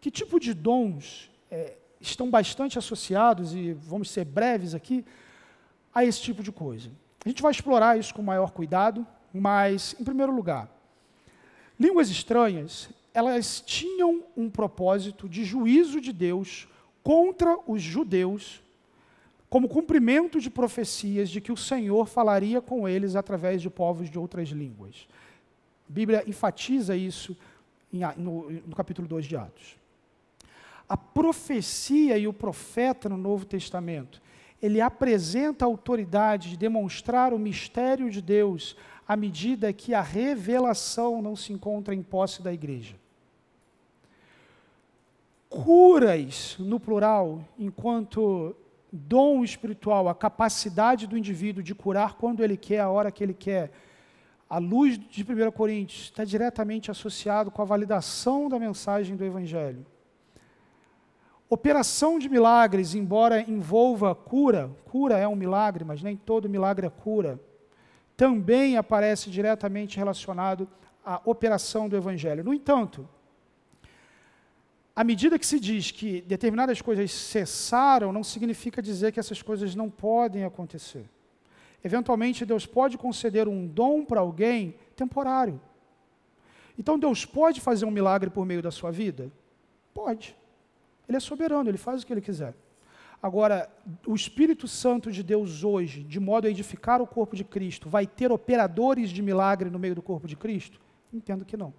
[0.00, 5.04] Que tipo de dons é, estão bastante associados, e vamos ser breves aqui,
[5.94, 6.90] a esse tipo de coisa?
[7.24, 10.68] A gente vai explorar isso com maior cuidado, mas, em primeiro lugar,
[11.80, 16.68] línguas estranhas, elas tinham um propósito de juízo de Deus
[17.02, 18.60] contra os judeus,
[19.54, 24.18] como cumprimento de profecias de que o Senhor falaria com eles através de povos de
[24.18, 25.06] outras línguas.
[25.88, 27.36] A Bíblia enfatiza isso
[28.16, 29.76] no, capítulo 2 de Atos.
[30.88, 34.20] A profecia e o profeta no Novo Testamento
[34.60, 38.76] ele apresenta a autoridade de demonstrar o mistério de Deus
[39.06, 42.96] à medida que a revelação não se encontra em posse da igreja.
[45.48, 48.56] Curas, no plural, enquanto
[48.96, 53.34] dom espiritual, a capacidade do indivíduo de curar quando ele quer, a hora que ele
[53.34, 53.72] quer,
[54.48, 59.84] a luz de 1 Coríntios está diretamente associado com a validação da mensagem do Evangelho.
[61.50, 66.90] Operação de milagres, embora envolva cura, cura é um milagre, mas nem todo milagre é
[66.90, 67.40] cura,
[68.16, 70.68] também aparece diretamente relacionado
[71.04, 72.44] à operação do Evangelho.
[72.44, 73.08] No entanto,
[74.96, 79.74] à medida que se diz que determinadas coisas cessaram, não significa dizer que essas coisas
[79.74, 81.04] não podem acontecer.
[81.82, 85.60] Eventualmente, Deus pode conceder um dom para alguém temporário.
[86.78, 89.30] Então, Deus pode fazer um milagre por meio da sua vida?
[89.92, 90.36] Pode.
[91.08, 92.54] Ele é soberano, ele faz o que ele quiser.
[93.22, 93.70] Agora,
[94.06, 98.06] o Espírito Santo de Deus hoje, de modo a edificar o corpo de Cristo, vai
[98.06, 100.80] ter operadores de milagre no meio do corpo de Cristo?
[101.12, 101.72] Entendo que não.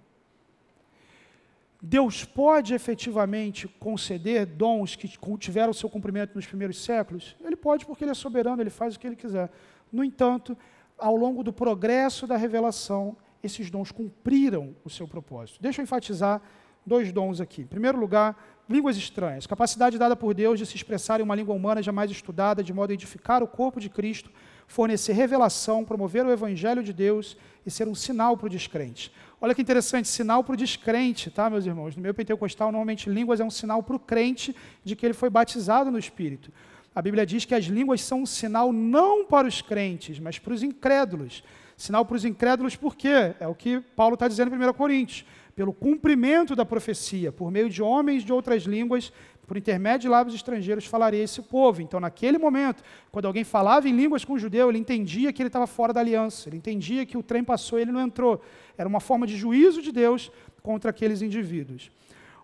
[1.88, 5.08] Deus pode efetivamente conceder dons que
[5.38, 7.36] tiveram seu cumprimento nos primeiros séculos?
[7.40, 9.48] Ele pode, porque ele é soberano, ele faz o que ele quiser.
[9.92, 10.58] No entanto,
[10.98, 15.62] ao longo do progresso da revelação, esses dons cumpriram o seu propósito.
[15.62, 16.42] Deixa eu enfatizar
[16.84, 17.62] dois dons aqui.
[17.62, 18.36] Em primeiro lugar,
[18.68, 22.64] línguas estranhas, capacidade dada por Deus de se expressar em uma língua humana jamais estudada,
[22.64, 24.28] de modo a edificar o corpo de Cristo,
[24.66, 29.12] fornecer revelação, promover o evangelho de Deus e ser um sinal para o descrente.
[29.38, 31.94] Olha que interessante, sinal para o descrente, tá, meus irmãos?
[31.94, 35.28] No meio pentecostal, normalmente línguas é um sinal para o crente de que ele foi
[35.28, 36.50] batizado no Espírito.
[36.94, 40.54] A Bíblia diz que as línguas são um sinal não para os crentes, mas para
[40.54, 41.44] os incrédulos.
[41.76, 43.34] Sinal para os incrédulos por quê?
[43.38, 45.26] É o que Paulo está dizendo em 1 Coríntios
[45.56, 49.10] pelo cumprimento da profecia, por meio de homens de outras línguas,
[49.46, 51.80] por intermédio de lábios estrangeiros, falaria esse povo.
[51.80, 52.82] Então, naquele momento,
[53.12, 56.00] quando alguém falava em línguas com o judeu, ele entendia que ele estava fora da
[56.00, 58.42] aliança, ele entendia que o trem passou e ele não entrou.
[58.76, 60.32] Era uma forma de juízo de Deus
[60.62, 61.90] contra aqueles indivíduos.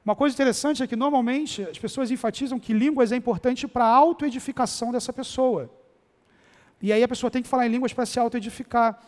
[0.05, 3.95] Uma coisa interessante é que, normalmente, as pessoas enfatizam que línguas é importante para a
[3.95, 5.71] autoedificação dessa pessoa.
[6.81, 9.01] E aí a pessoa tem que falar em línguas para se autoedificar.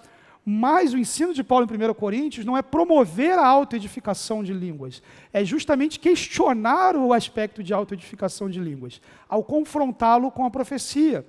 [0.45, 5.03] Mas o ensino de Paulo em 1 Coríntios não é promover a autoedificação de línguas,
[5.33, 11.27] é justamente questionar o aspecto de autoedificação de línguas, ao confrontá-lo com a profecia.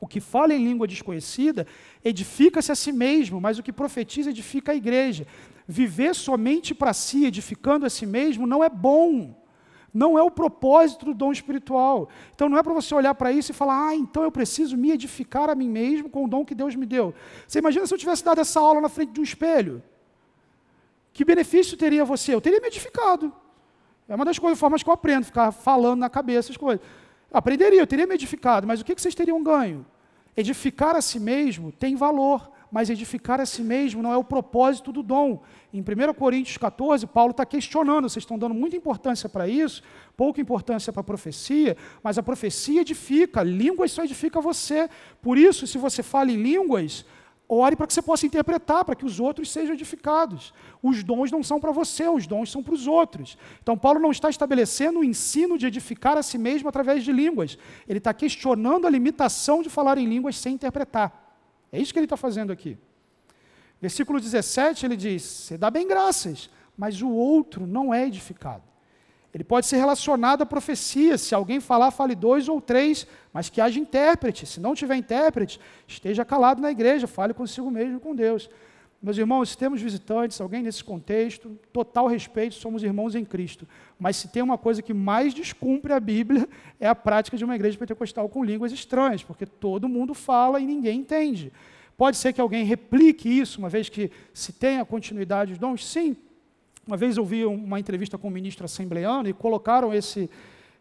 [0.00, 1.66] O que fala em língua desconhecida
[2.02, 5.26] edifica-se a si mesmo, mas o que profetiza edifica a igreja.
[5.66, 9.43] Viver somente para si, edificando a si mesmo, não é bom.
[9.94, 12.08] Não é o propósito do dom espiritual.
[12.34, 14.90] Então não é para você olhar para isso e falar, ah, então eu preciso me
[14.90, 17.14] edificar a mim mesmo com o dom que Deus me deu.
[17.46, 19.80] Você imagina se eu tivesse dado essa aula na frente de um espelho?
[21.12, 22.34] Que benefício teria você?
[22.34, 23.32] Eu teria me edificado.
[24.08, 26.84] É uma das coisas, formas que eu aprendo, ficar falando na cabeça as coisas.
[27.32, 29.86] Aprenderia, eu teria me edificado, mas o que vocês teriam ganho?
[30.36, 34.90] Edificar a si mesmo tem valor mas edificar a si mesmo não é o propósito
[34.90, 35.40] do dom.
[35.72, 39.80] Em 1 Coríntios 14, Paulo está questionando, vocês estão dando muita importância para isso,
[40.16, 44.90] pouca importância para a profecia, mas a profecia edifica, línguas só edifica você.
[45.22, 47.06] Por isso, se você fala em línguas,
[47.48, 50.52] ore para que você possa interpretar, para que os outros sejam edificados.
[50.82, 53.38] Os dons não são para você, os dons são para os outros.
[53.62, 57.56] Então, Paulo não está estabelecendo o ensino de edificar a si mesmo através de línguas.
[57.88, 61.23] Ele está questionando a limitação de falar em línguas sem interpretar.
[61.74, 62.78] É isso que ele está fazendo aqui.
[63.80, 66.48] Versículo 17 ele diz: Você dá bem graças,
[66.78, 68.62] mas o outro não é edificado.
[69.34, 71.18] Ele pode ser relacionado à profecia.
[71.18, 74.46] Se alguém falar, fale dois ou três, mas que haja intérprete.
[74.46, 78.48] Se não tiver intérprete, esteja calado na igreja, fale consigo mesmo com Deus.
[79.04, 83.68] Meus irmãos, se temos visitantes, alguém nesse contexto, total respeito, somos irmãos em Cristo.
[83.98, 86.48] Mas se tem uma coisa que mais descumpre a Bíblia,
[86.80, 90.64] é a prática de uma igreja pentecostal com línguas estranhas, porque todo mundo fala e
[90.64, 91.52] ninguém entende.
[91.98, 95.86] Pode ser que alguém replique isso, uma vez que se tem a continuidade dos dons?
[95.86, 96.16] Sim.
[96.86, 100.30] Uma vez eu vi uma entrevista com um ministro assembleano e colocaram esse,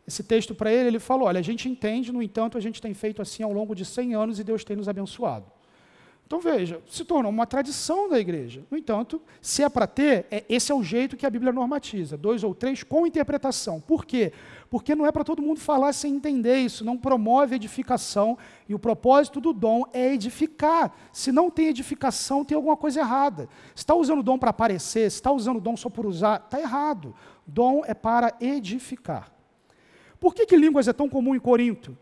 [0.08, 0.88] esse texto para ele.
[0.88, 3.76] Ele falou: Olha, a gente entende, no entanto, a gente tem feito assim ao longo
[3.76, 5.46] de 100 anos e Deus tem nos abençoado.
[6.34, 8.66] Então veja, se tornou uma tradição da igreja.
[8.72, 12.18] No entanto, se é para ter, é, esse é o jeito que a Bíblia normatiza,
[12.18, 13.80] dois ou três com interpretação.
[13.80, 14.34] Por quê?
[14.68, 18.36] Porque não é para todo mundo falar sem entender isso, não promove edificação,
[18.68, 20.92] e o propósito do dom é edificar.
[21.12, 23.48] Se não tem edificação, tem alguma coisa errada.
[23.76, 26.60] Se está usando o dom para aparecer, está usando o dom só por usar, está
[26.60, 27.14] errado.
[27.46, 29.32] Dom é para edificar.
[30.20, 31.96] Por que, que línguas é tão comum em Corinto?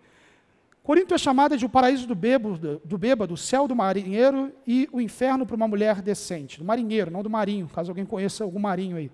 [0.91, 4.89] Corinto é chamada de o paraíso do bêbado, do bêbado, o céu do marinheiro e
[4.91, 6.59] o inferno para uma mulher decente.
[6.59, 9.09] Do marinheiro, não do marinho, caso alguém conheça algum marinho aí.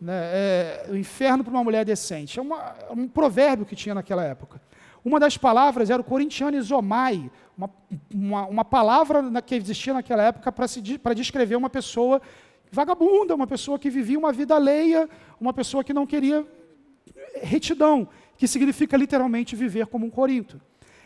[0.00, 0.14] Né?
[0.14, 2.38] É, o inferno para uma mulher decente.
[2.38, 4.62] É, uma, é, um provérbio que tinha naquela época.
[5.04, 7.70] Uma das palavras era o corintiano isomai, uma,
[8.10, 12.22] uma, uma palavra que existia naquela época para descrever uma pessoa
[12.72, 15.06] vagabunda, uma pessoa que vivia uma vida alheia,
[15.38, 16.46] uma pessoa que não queria
[17.42, 20.58] retidão, que significa literalmente viver como um corinto.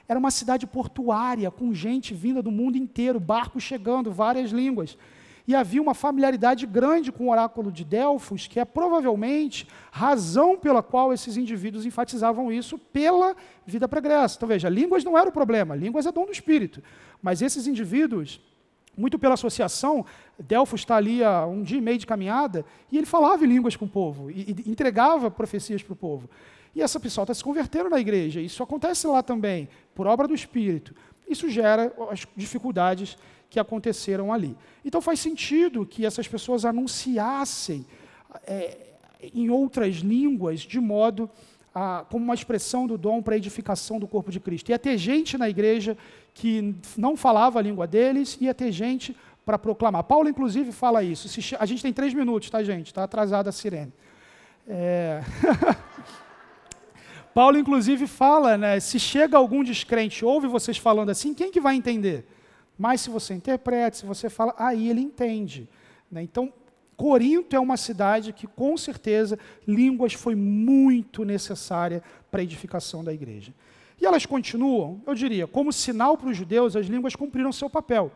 [0.09, 4.99] Era uma cidade portuária, com gente vinda do mundo inteiro, barcos chegando, várias línguas.
[5.47, 10.83] E havia uma familiaridade grande com o oráculo de Delfos, que é provavelmente razão pela
[10.83, 13.37] qual esses indivíduos enfatizavam isso pela
[13.67, 14.37] vida pregressa.
[14.37, 16.83] Então veja, línguas não era o problema, línguas é dom do espírito.
[17.23, 18.41] Mas esses indivíduos,
[18.97, 20.07] muito pela associação,
[20.39, 23.77] Delfos está ali a um dia e meio de caminhada, e ele falava em línguas
[23.77, 26.29] com o povo, e, e entregava profecias para o povo.
[26.75, 28.41] E essa pessoa está se convertendo na igreja.
[28.41, 30.95] Isso acontece lá também, por obra do Espírito.
[31.29, 33.17] Isso gera as dificuldades
[33.49, 34.57] que aconteceram ali.
[34.85, 37.87] Então faz sentido que essas pessoas anunciassem
[38.47, 38.77] é,
[39.33, 41.31] em outras línguas, de modo
[41.75, 44.71] a, como uma expressão do dom para a edificação do corpo de Cristo.
[44.71, 45.97] Ia ter gente na igreja
[46.35, 50.03] que não falava a língua deles, ia ter gente para proclamar.
[50.05, 51.29] Paulo, inclusive, fala isso.
[51.59, 52.87] a gente tem três minutos, tá, gente?
[52.87, 53.93] Está atrasada a sirene.
[54.67, 55.23] É...
[57.35, 61.75] Paulo, inclusive, fala, né, se chega algum descrente, ouve vocês falando assim, quem que vai
[61.75, 62.25] entender?
[62.79, 65.69] Mas se você interpreta, se você fala, aí ele entende.
[66.11, 66.23] Né?
[66.23, 66.53] Então,
[66.97, 69.37] Corinto é uma cidade que, com certeza,
[69.67, 73.53] línguas foi muito necessária para a edificação da igreja.
[74.01, 78.13] E elas continuam, eu diria, como sinal para os judeus, as línguas cumpriram seu papel.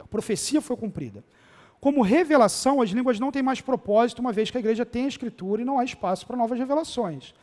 [0.00, 1.22] A profecia foi cumprida.
[1.78, 5.08] Como revelação, as línguas não têm mais propósito, uma vez que a igreja tem a
[5.08, 7.34] escritura e não há espaço para novas revelações.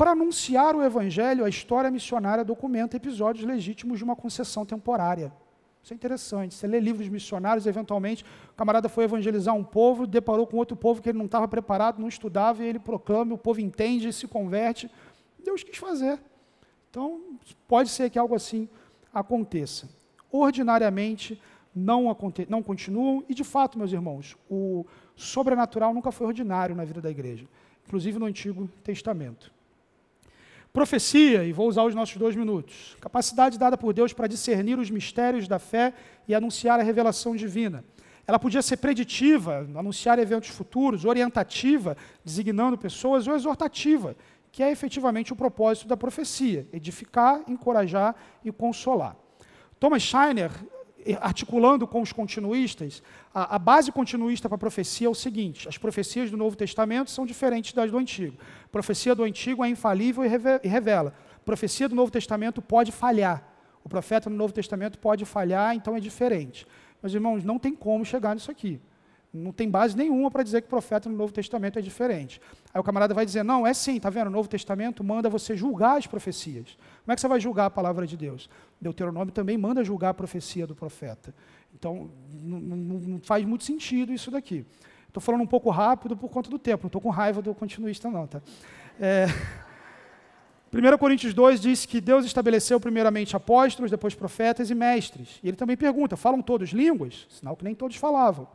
[0.00, 5.30] Para anunciar o evangelho, a história missionária documenta episódios legítimos de uma concessão temporária.
[5.82, 6.54] Isso é interessante.
[6.54, 11.02] Você lê livros missionários, eventualmente, o camarada foi evangelizar um povo, deparou com outro povo
[11.02, 14.90] que ele não estava preparado, não estudava, e ele proclama, o povo entende, se converte.
[15.44, 16.18] Deus quis fazer.
[16.88, 17.20] Então,
[17.68, 18.70] pode ser que algo assim
[19.12, 19.86] aconteça.
[20.32, 21.38] Ordinariamente,
[21.74, 26.86] não, aconte não continuam, e de fato, meus irmãos, o sobrenatural nunca foi ordinário na
[26.86, 27.46] vida da igreja,
[27.86, 29.59] inclusive no Antigo Testamento.
[30.72, 32.96] Profecia, e vou usar os nossos dois minutos.
[33.00, 35.92] Capacidade dada por Deus para discernir os mistérios da fé
[36.28, 37.84] e anunciar a revelação divina.
[38.24, 44.14] Ela podia ser preditiva, anunciar eventos futuros, orientativa, designando pessoas, ou exortativa,
[44.52, 48.14] que é efetivamente o propósito da profecia: edificar, encorajar
[48.44, 49.16] e consolar.
[49.80, 50.52] Thomas Scheiner
[51.20, 53.02] articulando com os continuistas,
[53.32, 57.10] a, a base continuista para a profecia é o seguinte: as profecias do Novo Testamento
[57.10, 58.36] são diferentes das do Antigo.
[58.64, 61.14] A profecia do Antigo é infalível e revela.
[61.36, 63.46] A profecia do Novo Testamento pode falhar.
[63.82, 66.66] O profeta no Novo Testamento pode falhar, então é diferente.
[67.02, 68.80] Mas, irmãos, não tem como chegar nisso aqui.
[69.32, 72.40] Não tem base nenhuma para dizer que profeta no Novo Testamento é diferente.
[72.74, 74.26] Aí o camarada vai dizer: não, é sim, está vendo?
[74.26, 76.76] O Novo Testamento manda você julgar as profecias.
[77.04, 78.50] Como é que você vai julgar a palavra de Deus?
[78.80, 81.32] Deuteronômio também manda julgar a profecia do profeta.
[81.72, 82.10] Então,
[82.42, 84.66] não, não, não faz muito sentido isso daqui.
[85.06, 88.10] Estou falando um pouco rápido por conta do tempo, não estou com raiva do continuista,
[88.10, 88.26] não.
[88.26, 88.42] Tá?
[88.98, 89.26] É...
[90.72, 95.40] 1 Coríntios 2 diz que Deus estabeleceu primeiramente apóstolos, depois profetas e mestres.
[95.42, 97.26] E ele também pergunta: falam todos línguas?
[97.28, 98.46] Sinal que nem todos falavam.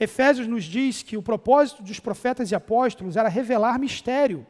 [0.00, 4.46] Efésios nos diz que o propósito dos profetas e apóstolos era revelar mistério.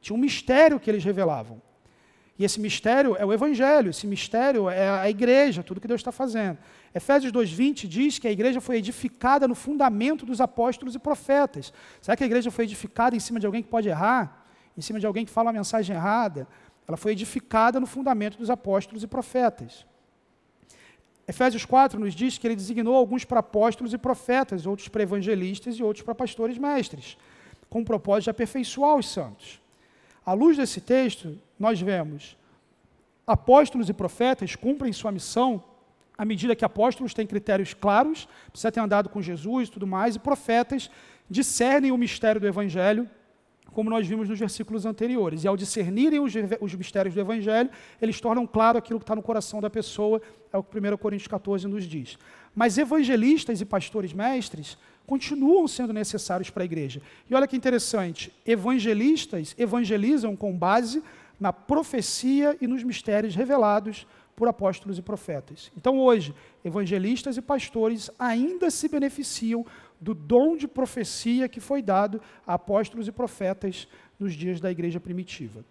[0.00, 1.60] Tinha um mistério que eles revelavam.
[2.38, 6.12] E esse mistério é o Evangelho, esse mistério é a igreja, tudo que Deus está
[6.12, 6.56] fazendo.
[6.94, 11.72] Efésios 2,20 diz que a igreja foi edificada no fundamento dos apóstolos e profetas.
[12.00, 14.46] Será que a igreja foi edificada em cima de alguém que pode errar?
[14.76, 16.46] Em cima de alguém que fala uma mensagem errada?
[16.86, 19.84] Ela foi edificada no fundamento dos apóstolos e profetas.
[21.28, 25.76] Efésios 4 nos diz que ele designou alguns para apóstolos e profetas, outros para evangelistas
[25.76, 27.18] e outros para pastores mestres,
[27.68, 29.60] com o propósito de aperfeiçoar os santos.
[30.24, 32.34] À luz desse texto, nós vemos
[33.26, 35.62] apóstolos e profetas cumprem sua missão
[36.16, 40.16] à medida que apóstolos têm critérios claros, precisa ter andado com Jesus e tudo mais,
[40.16, 40.90] e profetas
[41.30, 43.08] discernem o mistério do evangelho,
[43.72, 45.44] como nós vimos nos versículos anteriores.
[45.44, 47.70] E ao discernirem os, os mistérios do evangelho,
[48.00, 50.20] eles tornam claro aquilo que está no coração da pessoa,
[50.52, 52.18] é o que 1 Coríntios 14 nos diz.
[52.54, 54.76] Mas evangelistas e pastores mestres
[55.06, 57.00] continuam sendo necessários para a igreja.
[57.30, 61.02] E olha que interessante, evangelistas evangelizam com base
[61.40, 64.06] na profecia e nos mistérios revelados
[64.38, 65.72] por apóstolos e profetas.
[65.76, 66.34] Então, hoje,
[66.64, 69.66] evangelistas e pastores ainda se beneficiam
[70.00, 73.88] do dom de profecia que foi dado a apóstolos e profetas
[74.18, 75.64] nos dias da igreja primitiva.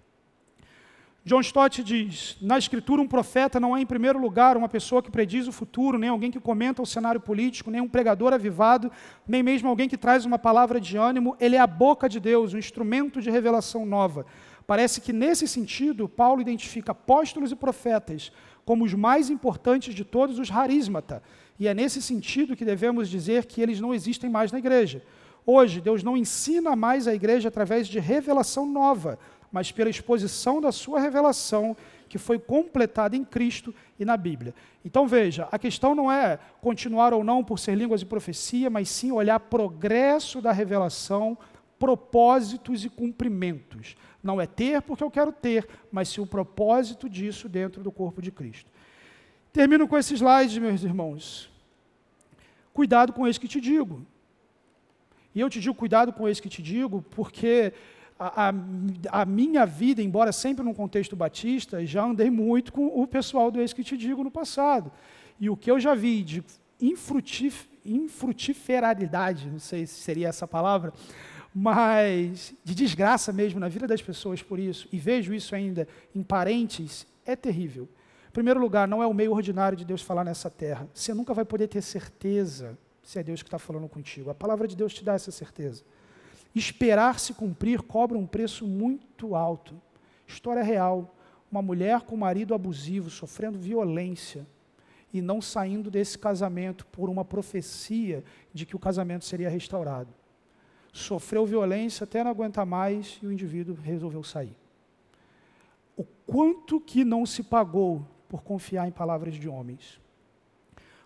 [1.28, 5.12] John Stott diz: na Escritura, um profeta não é, em primeiro lugar, uma pessoa que
[5.12, 8.90] prediz o futuro, nem alguém que comenta o cenário político, nem um pregador avivado,
[9.28, 11.36] nem mesmo alguém que traz uma palavra de ânimo.
[11.38, 14.26] Ele é a boca de Deus, um instrumento de revelação nova.
[14.66, 18.32] Parece que, nesse sentido, Paulo identifica apóstolos e profetas
[18.64, 21.22] como os mais importantes de todos os harismata.
[21.60, 25.02] E é nesse sentido que devemos dizer que eles não existem mais na igreja.
[25.46, 29.18] Hoje, Deus não ensina mais a igreja através de revelação nova,
[29.52, 31.76] mas pela exposição da sua revelação
[32.08, 34.54] que foi completada em Cristo e na Bíblia.
[34.84, 38.90] Então veja, a questão não é continuar ou não por ser línguas de profecia, mas
[38.90, 41.38] sim olhar progresso da revelação,
[41.78, 43.96] propósitos e cumprimentos.
[44.24, 48.22] Não é ter porque eu quero ter, mas sim o propósito disso dentro do corpo
[48.22, 48.72] de Cristo.
[49.58, 51.50] Termino com esse slide, meus irmãos.
[52.72, 54.06] Cuidado com esse que te digo.
[55.34, 57.74] E eu te digo cuidado com esse que te digo, porque
[58.20, 58.54] a, a,
[59.22, 63.60] a, minha vida, embora sempre num contexto batista, já andei muito com o pessoal do
[63.60, 64.92] ex que te digo no passado.
[65.40, 66.44] E o que eu já vi de
[66.80, 70.94] infrutif, infrutiferalidade, não sei se seria essa palavra,
[71.52, 76.22] mas de desgraça mesmo na vida das pessoas por isso, e vejo isso ainda em
[76.22, 77.90] parentes, é terrível.
[78.38, 80.88] Primeiro lugar, não é o meio ordinário de Deus falar nessa terra.
[80.94, 84.30] Você nunca vai poder ter certeza se é Deus que está falando contigo.
[84.30, 85.84] A palavra de Deus te dá essa certeza.
[86.54, 89.74] Esperar se cumprir cobra um preço muito alto.
[90.28, 91.16] História real.
[91.52, 94.46] Uma mulher com marido abusivo, sofrendo violência
[95.12, 98.24] e não saindo desse casamento por uma profecia
[98.54, 100.14] de que o casamento seria restaurado
[100.94, 104.56] sofreu violência até não aguentar mais e o indivíduo resolveu sair.
[105.96, 110.00] O quanto que não se pagou por confiar em palavras de homens?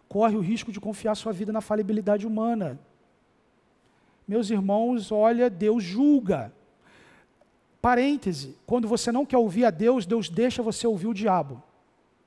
[0.08, 2.80] Corre o risco de confiar sua vida na falibilidade humana.
[4.28, 6.54] Meus irmãos, olha, Deus julga.
[7.82, 11.64] Parêntese, quando você não quer ouvir a Deus, Deus deixa você ouvir o diabo.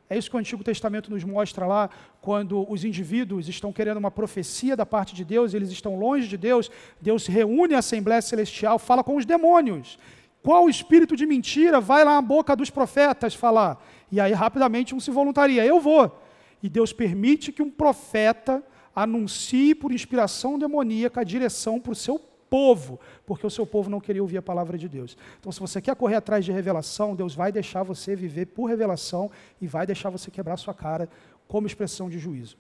[0.08, 1.88] É isso que o Antigo Testamento nos mostra lá,
[2.20, 6.36] quando os indivíduos estão querendo uma profecia da parte de Deus, eles estão longe de
[6.36, 9.98] Deus, Deus reúne a Assembleia Celestial, fala com os demônios.
[10.42, 13.82] Qual espírito de mentira vai lá na boca dos profetas falar?
[14.14, 16.22] E aí rapidamente um se voluntaria, eu vou.
[16.62, 18.62] E Deus permite que um profeta
[18.94, 22.16] anuncie por inspiração demoníaca a direção para o seu
[22.48, 25.16] povo, porque o seu povo não queria ouvir a palavra de Deus.
[25.40, 29.32] Então, se você quer correr atrás de revelação, Deus vai deixar você viver por revelação
[29.60, 31.08] e vai deixar você quebrar sua cara
[31.48, 32.56] como expressão de juízo.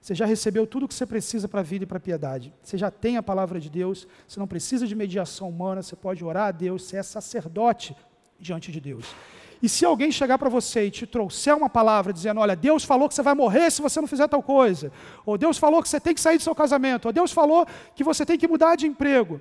[0.00, 2.54] Você já recebeu tudo o que você precisa para a vida e para a piedade.
[2.62, 6.24] Você já tem a palavra de Deus, você não precisa de mediação humana, você pode
[6.24, 7.94] orar a Deus, você é sacerdote
[8.40, 9.14] diante de Deus.
[9.60, 13.08] E se alguém chegar para você e te trouxer uma palavra dizendo: Olha, Deus falou
[13.08, 14.92] que você vai morrer se você não fizer tal coisa,
[15.26, 18.04] ou Deus falou que você tem que sair do seu casamento, ou Deus falou que
[18.04, 19.40] você tem que mudar de emprego.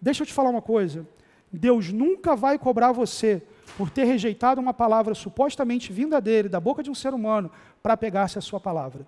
[0.00, 1.06] Deixa eu te falar uma coisa:
[1.52, 3.42] Deus nunca vai cobrar você
[3.76, 7.50] por ter rejeitado uma palavra supostamente vinda dele, da boca de um ser humano,
[7.80, 9.06] para pegar-se a sua palavra.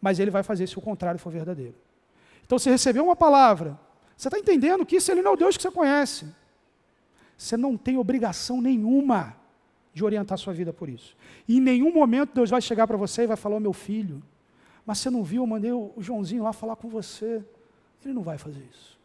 [0.00, 1.74] Mas ele vai fazer se o contrário for verdadeiro.
[2.46, 3.78] Então, você recebeu uma palavra,
[4.16, 6.26] você está entendendo que isso ele não é o Deus que você conhece.
[7.38, 9.36] Você não tem obrigação nenhuma
[9.94, 11.16] de orientar sua vida por isso.
[11.46, 14.20] E em nenhum momento Deus vai chegar para você e vai falar, oh, meu filho,
[14.84, 17.44] mas você não viu, eu mandei o Joãozinho lá falar com você.
[18.04, 18.98] Ele não vai fazer isso.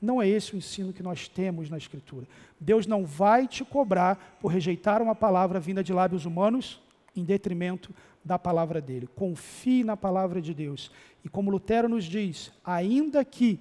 [0.00, 2.26] Não é esse o ensino que nós temos na Escritura.
[2.60, 6.80] Deus não vai te cobrar por rejeitar uma palavra vinda de lábios humanos
[7.16, 7.94] em detrimento
[8.24, 9.08] da palavra dele.
[9.16, 10.90] Confie na palavra de Deus.
[11.24, 13.60] E como Lutero nos diz, ainda que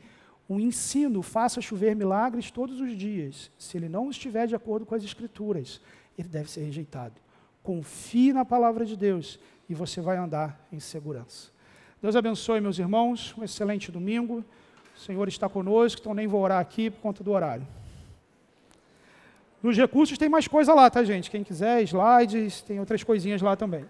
[0.52, 4.94] um ensino faça chover milagres todos os dias, se ele não estiver de acordo com
[4.94, 5.80] as Escrituras,
[6.18, 7.14] ele deve ser rejeitado.
[7.64, 11.50] Confie na palavra de Deus e você vai andar em segurança.
[12.02, 13.34] Deus abençoe, meus irmãos.
[13.38, 14.44] Um excelente domingo.
[14.94, 17.66] O Senhor está conosco, então nem vou orar aqui por conta do horário.
[19.64, 21.32] Nos recursos tem mais coisa lá, tá, gente?
[21.32, 23.86] Quem quiser, slides, tem outras coisinhas lá também.